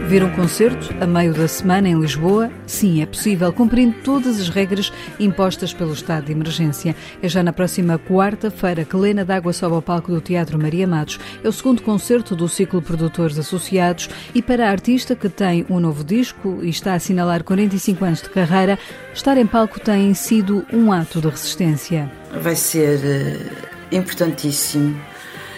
Ver 0.08 0.24
um 0.24 0.30
concerto 0.30 0.88
a 1.02 1.06
meio 1.06 1.34
da 1.34 1.46
semana 1.46 1.86
em 1.86 2.00
Lisboa? 2.00 2.50
Sim, 2.66 3.02
é 3.02 3.06
possível, 3.06 3.52
cumprindo 3.52 3.94
todas 4.02 4.40
as 4.40 4.48
regras 4.48 4.90
impostas 5.20 5.74
pelo 5.74 5.92
estado 5.92 6.24
de 6.24 6.32
emergência. 6.32 6.96
É 7.22 7.28
já 7.28 7.42
na 7.42 7.52
próxima 7.52 7.98
quarta-feira 7.98 8.86
que 8.86 8.96
Lena 8.96 9.22
D'Água 9.22 9.52
sobe 9.52 9.74
ao 9.74 9.82
palco 9.82 10.10
do 10.10 10.18
Teatro 10.18 10.58
Maria 10.58 10.86
Matos. 10.86 11.20
É 11.44 11.46
o 11.46 11.52
segundo 11.52 11.82
concerto 11.82 12.34
do 12.34 12.48
ciclo 12.48 12.80
Produtores 12.80 13.38
Associados 13.38 14.08
e 14.34 14.40
para 14.40 14.66
a 14.66 14.70
artista 14.70 15.14
que 15.14 15.28
tem 15.28 15.66
um 15.68 15.78
novo 15.78 16.02
disco 16.02 16.60
e 16.62 16.70
está 16.70 16.92
a 16.92 16.96
assinalar 16.96 17.44
45 17.44 18.02
anos 18.02 18.22
de 18.22 18.30
carreira, 18.30 18.78
estar 19.12 19.36
em 19.36 19.46
palco 19.46 19.78
tem 19.78 20.14
sido 20.14 20.64
um 20.72 20.90
ato 20.90 21.20
de 21.20 21.28
resistência. 21.28 22.10
Vai 22.40 22.56
ser 22.56 22.98
uh, 22.98 23.94
importantíssimo. 23.94 24.98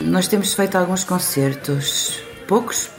Nós 0.00 0.26
temos 0.26 0.54
feito 0.54 0.76
alguns 0.76 1.04
concertos, 1.04 2.20
poucos, 2.48 2.90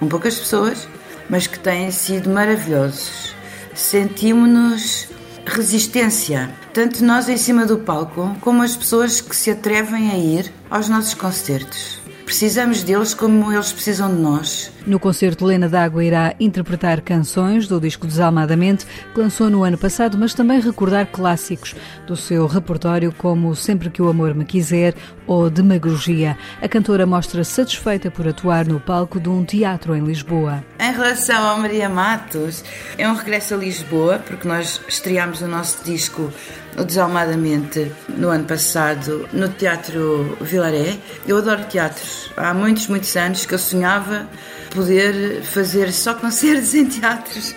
com 0.00 0.08
poucas 0.08 0.36
pessoas, 0.36 0.88
mas 1.28 1.46
que 1.46 1.58
têm 1.58 1.90
sido 1.90 2.30
maravilhosos. 2.30 3.34
Sentimos-nos 3.74 5.08
resistência, 5.44 6.50
tanto 6.72 7.04
nós 7.04 7.28
em 7.28 7.36
cima 7.36 7.64
do 7.64 7.78
palco, 7.78 8.36
como 8.40 8.62
as 8.62 8.76
pessoas 8.76 9.20
que 9.20 9.36
se 9.36 9.50
atrevem 9.50 10.10
a 10.10 10.16
ir 10.16 10.52
aos 10.68 10.88
nossos 10.88 11.14
concertos. 11.14 12.00
Precisamos 12.24 12.82
deles 12.82 13.14
como 13.14 13.52
eles 13.52 13.72
precisam 13.72 14.12
de 14.14 14.20
nós. 14.20 14.72
No 14.86 15.00
concerto, 15.00 15.44
Lena 15.44 15.68
D'Água 15.68 16.04
irá 16.04 16.36
interpretar 16.38 17.00
canções 17.00 17.66
do 17.66 17.80
disco 17.80 18.06
Desalmadamente, 18.06 18.86
que 19.12 19.20
lançou 19.20 19.50
no 19.50 19.64
ano 19.64 19.76
passado, 19.76 20.16
mas 20.16 20.32
também 20.32 20.60
recordar 20.60 21.06
clássicos 21.06 21.74
do 22.06 22.14
seu 22.14 22.46
repertório, 22.46 23.12
como 23.18 23.56
Sempre 23.56 23.90
que 23.90 24.00
o 24.00 24.08
Amor 24.08 24.32
Me 24.32 24.44
Quiser 24.44 24.94
ou 25.26 25.50
Demagogia. 25.50 26.38
A 26.62 26.68
cantora 26.68 27.04
mostra-se 27.04 27.50
satisfeita 27.50 28.12
por 28.12 28.28
atuar 28.28 28.64
no 28.64 28.78
palco 28.78 29.18
de 29.18 29.28
um 29.28 29.44
teatro 29.44 29.92
em 29.92 30.04
Lisboa. 30.04 30.62
Em 30.78 30.92
relação 30.92 31.44
ao 31.44 31.58
Maria 31.58 31.88
Matos, 31.88 32.62
é 32.96 33.08
um 33.08 33.14
regresso 33.16 33.54
a 33.54 33.56
Lisboa, 33.56 34.20
porque 34.24 34.46
nós 34.46 34.80
estreámos 34.86 35.42
o 35.42 35.48
nosso 35.48 35.82
disco 35.82 36.32
Desalmadamente 36.76 37.90
no 38.06 38.28
ano 38.28 38.44
passado 38.44 39.26
no 39.32 39.48
Teatro 39.48 40.36
Vilaré. 40.42 40.96
Eu 41.26 41.38
adoro 41.38 41.64
teatros. 41.64 42.30
Há 42.36 42.52
muitos, 42.52 42.86
muitos 42.86 43.16
anos 43.16 43.46
que 43.46 43.54
eu 43.54 43.58
sonhava 43.58 44.28
poder 44.76 45.40
fazer 45.42 45.90
só 45.90 46.12
concertos 46.12 46.74
em 46.74 46.84
teatros. 46.84 47.54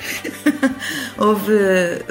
Houve 1.20 1.52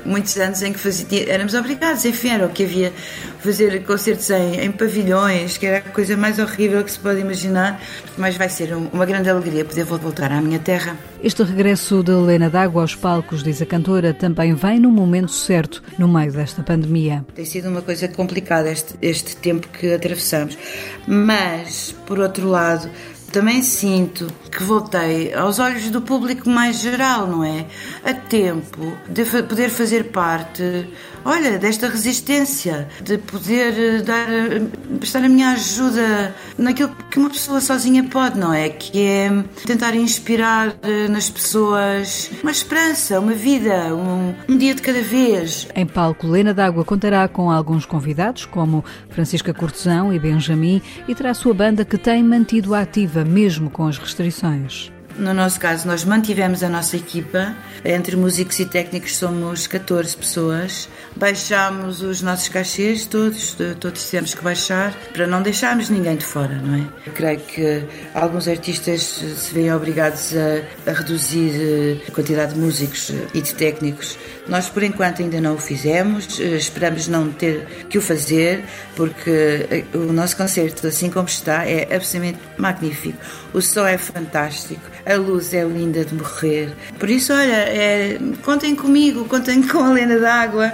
muitos 0.05 0.37
anos 0.37 0.61
em 0.63 0.71
que 0.71 0.79
fazia, 0.79 1.33
éramos 1.33 1.55
obrigados, 1.55 2.05
enfim, 2.05 2.29
era 2.29 2.45
o 2.45 2.51
que 2.51 2.65
havia 2.65 2.93
fazer 3.39 3.83
concertos 3.85 4.29
em, 4.29 4.61
em, 4.61 4.71
pavilhões, 4.71 5.57
que 5.57 5.65
era 5.65 5.79
a 5.79 5.81
coisa 5.81 6.15
mais 6.15 6.39
horrível 6.39 6.85
que 6.85 6.93
se 6.93 6.99
pode 6.99 7.21
imaginar, 7.21 7.81
mas 8.19 8.37
vai 8.37 8.51
ser 8.51 8.75
uma 8.75 9.07
grande 9.07 9.31
alegria 9.31 9.65
poder 9.65 9.85
voltar 9.85 10.31
à 10.31 10.43
minha 10.43 10.59
terra. 10.59 10.95
Este 11.23 11.43
regresso 11.43 12.03
de 12.03 12.13
Helena 12.13 12.51
D'Água 12.51 12.83
aos 12.83 12.95
palcos, 12.95 13.43
diz 13.43 13.63
a 13.63 13.67
cantora, 13.67 14.13
também 14.13 14.55
vem 14.55 14.79
no 14.79 14.91
momento 14.91 15.33
certo, 15.33 15.83
no 15.99 16.07
meio 16.07 16.33
desta 16.33 16.63
pandemia. 16.63 17.25
Tem 17.35 17.47
sido 17.47 17.71
uma 17.71 17.81
coisa 17.81 18.09
complicada 18.09 18.71
este, 18.71 18.95
este 19.01 19.37
tempo 19.37 19.69
que 19.69 19.95
atravessamos, 19.95 20.59
mas, 21.07 21.95
por 22.07 22.19
outro 22.19 22.47
lado, 22.49 22.91
também 23.33 23.63
sinto 23.63 24.27
que 24.51 24.63
voltei 24.63 25.35
aos 25.35 25.59
olhos 25.59 25.91
do 25.91 26.01
público 26.01 26.49
mais 26.49 26.81
geral, 26.81 27.27
não 27.27 27.45
é? 27.45 27.67
A 28.05 28.15
tempo 28.15 28.97
de 29.09 29.25
poder 29.43 29.69
fazer 29.69 30.05
parte, 30.05 30.89
olha, 31.29 31.59
desta 31.59 31.89
resistência, 31.89 32.89
de 33.03 33.19
poder 33.19 33.75
eh, 33.79 34.03
dar, 34.03 34.29
eh, 34.31 34.63
prestar 34.99 35.23
a 35.23 35.29
minha 35.29 35.51
ajuda 35.51 36.35
naquilo 36.57 36.91
que 37.11 37.19
uma 37.19 37.29
pessoa 37.29 37.61
sozinha 37.61 38.03
pode, 38.05 38.39
não 38.39 38.53
é? 38.53 38.71
Que 38.71 39.03
é 39.03 39.45
tentar 39.67 39.95
inspirar 39.95 40.75
eh, 40.83 41.07
nas 41.09 41.29
pessoas 41.29 42.31
uma 42.43 42.51
esperança, 42.51 43.21
uma 43.21 43.35
vida, 43.35 43.95
um, 43.95 44.35
um 44.49 44.57
dia 44.57 44.75
de 44.75 44.81
cada 44.81 45.03
vez. 45.03 45.69
Em 45.75 45.87
palco, 45.87 46.27
Lena 46.27 46.55
D'Água 46.55 46.83
contará 46.83 47.29
com 47.29 47.51
alguns 47.51 47.85
convidados, 47.85 48.47
como 48.47 48.83
Francisca 49.11 49.53
Cortesão 49.53 50.13
e 50.13 50.19
Benjamin, 50.19 50.81
e 51.07 51.15
terá 51.15 51.31
a 51.31 51.35
sua 51.35 51.53
banda 51.53 51.85
que 51.85 51.99
tem 51.99 52.23
mantido 52.23 52.75
ativa 52.75 53.23
mesmo 53.23 53.69
com 53.69 53.87
as 53.87 53.99
restrições. 53.99 54.91
No 55.19 55.35
nosso 55.35 55.59
caso, 55.59 55.85
nós 55.89 56.05
mantivemos 56.05 56.63
a 56.63 56.69
nossa 56.69 56.97
equipa. 56.97 57.53
Entre 57.85 58.15
músicos 58.15 58.61
e 58.61 58.65
técnicos 58.65 59.17
somos 59.17 59.67
14 59.67 60.17
pessoas. 60.17 60.89
Baixámos 61.17 62.03
os 62.03 62.23
nossos 62.23 62.49
cachês, 62.49 63.05
todos, 63.05 63.57
todos 63.81 64.09
tivemos 64.09 64.33
que 64.33 64.45
baixar, 64.45 64.95
para 65.13 65.27
não 65.27 65.43
deixarmos 65.43 65.91
ninguém 65.91 66.15
de 66.15 66.25
fora, 66.25 66.55
não 66.55 66.77
é? 66.77 66.87
Eu 67.05 67.13
creio 67.13 67.41
que 67.41 67.83
alguns 68.15 68.47
artistas 68.47 69.03
se 69.03 69.53
veem 69.53 69.75
obrigados 69.75 70.33
a, 70.37 70.91
a 70.91 70.95
reduzir 70.95 71.51
eh, 71.53 72.09
a 72.09 72.13
quantidade 72.13 72.55
de 72.55 72.61
músicos 72.61 73.11
eh, 73.11 73.27
e 73.35 73.41
de 73.41 73.55
técnicos. 73.55 74.17
Nós, 74.47 74.69
por 74.69 74.85
enquanto, 74.85 75.21
ainda 75.21 75.41
não 75.41 75.57
o 75.57 75.59
fizemos. 75.59 76.39
Eh, 76.39 76.57
esperamos 76.57 77.09
não 77.09 77.33
ter 77.33 77.87
que 77.91 77.99
o 77.99 78.01
fazer, 78.01 78.65
porque 78.95 79.85
o 79.93 80.13
nosso 80.13 80.37
concerto, 80.37 80.87
assim 80.87 81.11
como 81.11 81.27
está, 81.27 81.67
é 81.67 81.83
absolutamente 81.95 82.39
magnífico. 82.57 83.19
O 83.53 83.61
som 83.61 83.87
é 83.87 83.99
fantástico 83.99 84.83
a 85.09 85.17
luz 85.17 85.55
é 85.55 85.65
linda 85.65 86.05
de 86.05 86.15
morrer. 86.15 86.75
Por 86.99 87.09
isso, 87.09 87.33
olha, 87.33 87.57
é, 87.57 88.19
contem 88.43 88.77
comigo, 88.77 89.25
contem 89.25 89.63
com 89.67 89.79
a 89.79 89.93
Lena 89.93 90.19
d'Água 90.19 90.73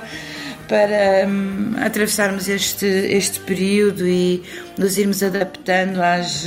para 0.68 1.28
hum, 1.28 1.72
atravessarmos 1.76 2.48
este, 2.48 2.86
este 2.86 3.38
período 3.40 4.06
e 4.06 4.42
nos 4.76 4.98
irmos 4.98 5.22
adaptando 5.22 6.02
às 6.02 6.46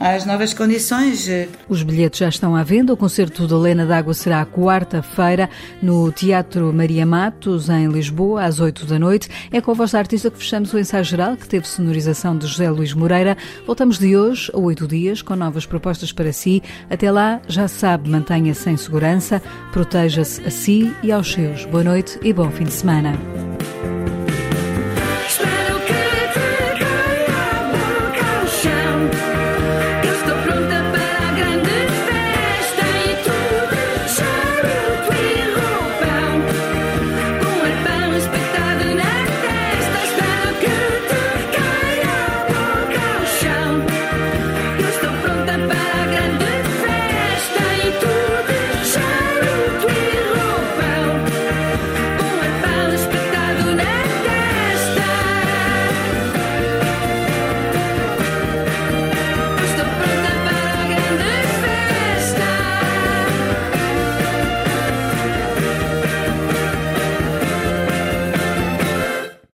às 0.00 0.24
novas 0.24 0.54
condições. 0.54 1.28
Os 1.68 1.82
bilhetes 1.82 2.18
já 2.18 2.28
estão 2.30 2.56
à 2.56 2.62
venda. 2.62 2.94
O 2.94 2.96
concerto 2.96 3.46
de 3.46 3.52
Helena 3.52 3.84
d'Água 3.84 4.14
será 4.14 4.44
quarta-feira 4.46 5.50
no 5.82 6.10
Teatro 6.10 6.72
Maria 6.72 7.04
Matos, 7.04 7.68
em 7.68 7.86
Lisboa, 7.86 8.44
às 8.44 8.58
8 8.58 8.86
da 8.86 8.98
noite. 8.98 9.28
É 9.52 9.60
com 9.60 9.72
a 9.72 9.74
voz 9.74 9.92
da 9.92 9.98
artista 9.98 10.30
que 10.30 10.38
fechamos 10.38 10.72
o 10.72 10.78
ensaio 10.78 11.04
geral, 11.04 11.36
que 11.36 11.46
teve 11.46 11.68
sonorização 11.68 12.36
de 12.36 12.46
José 12.46 12.70
Luís 12.70 12.94
Moreira. 12.94 13.36
Voltamos 13.66 13.98
de 13.98 14.16
hoje 14.16 14.50
a 14.54 14.58
oito 14.58 14.88
dias 14.88 15.20
com 15.20 15.36
novas 15.36 15.66
propostas 15.66 16.10
para 16.10 16.32
si. 16.32 16.62
Até 16.88 17.10
lá, 17.10 17.42
já 17.46 17.68
sabe, 17.68 18.08
mantenha-se 18.08 18.70
em 18.70 18.76
segurança, 18.76 19.42
proteja-se 19.70 20.40
a 20.46 20.50
si 20.50 20.94
e 21.02 21.12
aos 21.12 21.30
seus. 21.30 21.66
Boa 21.66 21.84
noite 21.84 22.18
e 22.22 22.32
bom 22.32 22.50
fim 22.50 22.64
de 22.64 22.72
semana. 22.72 23.12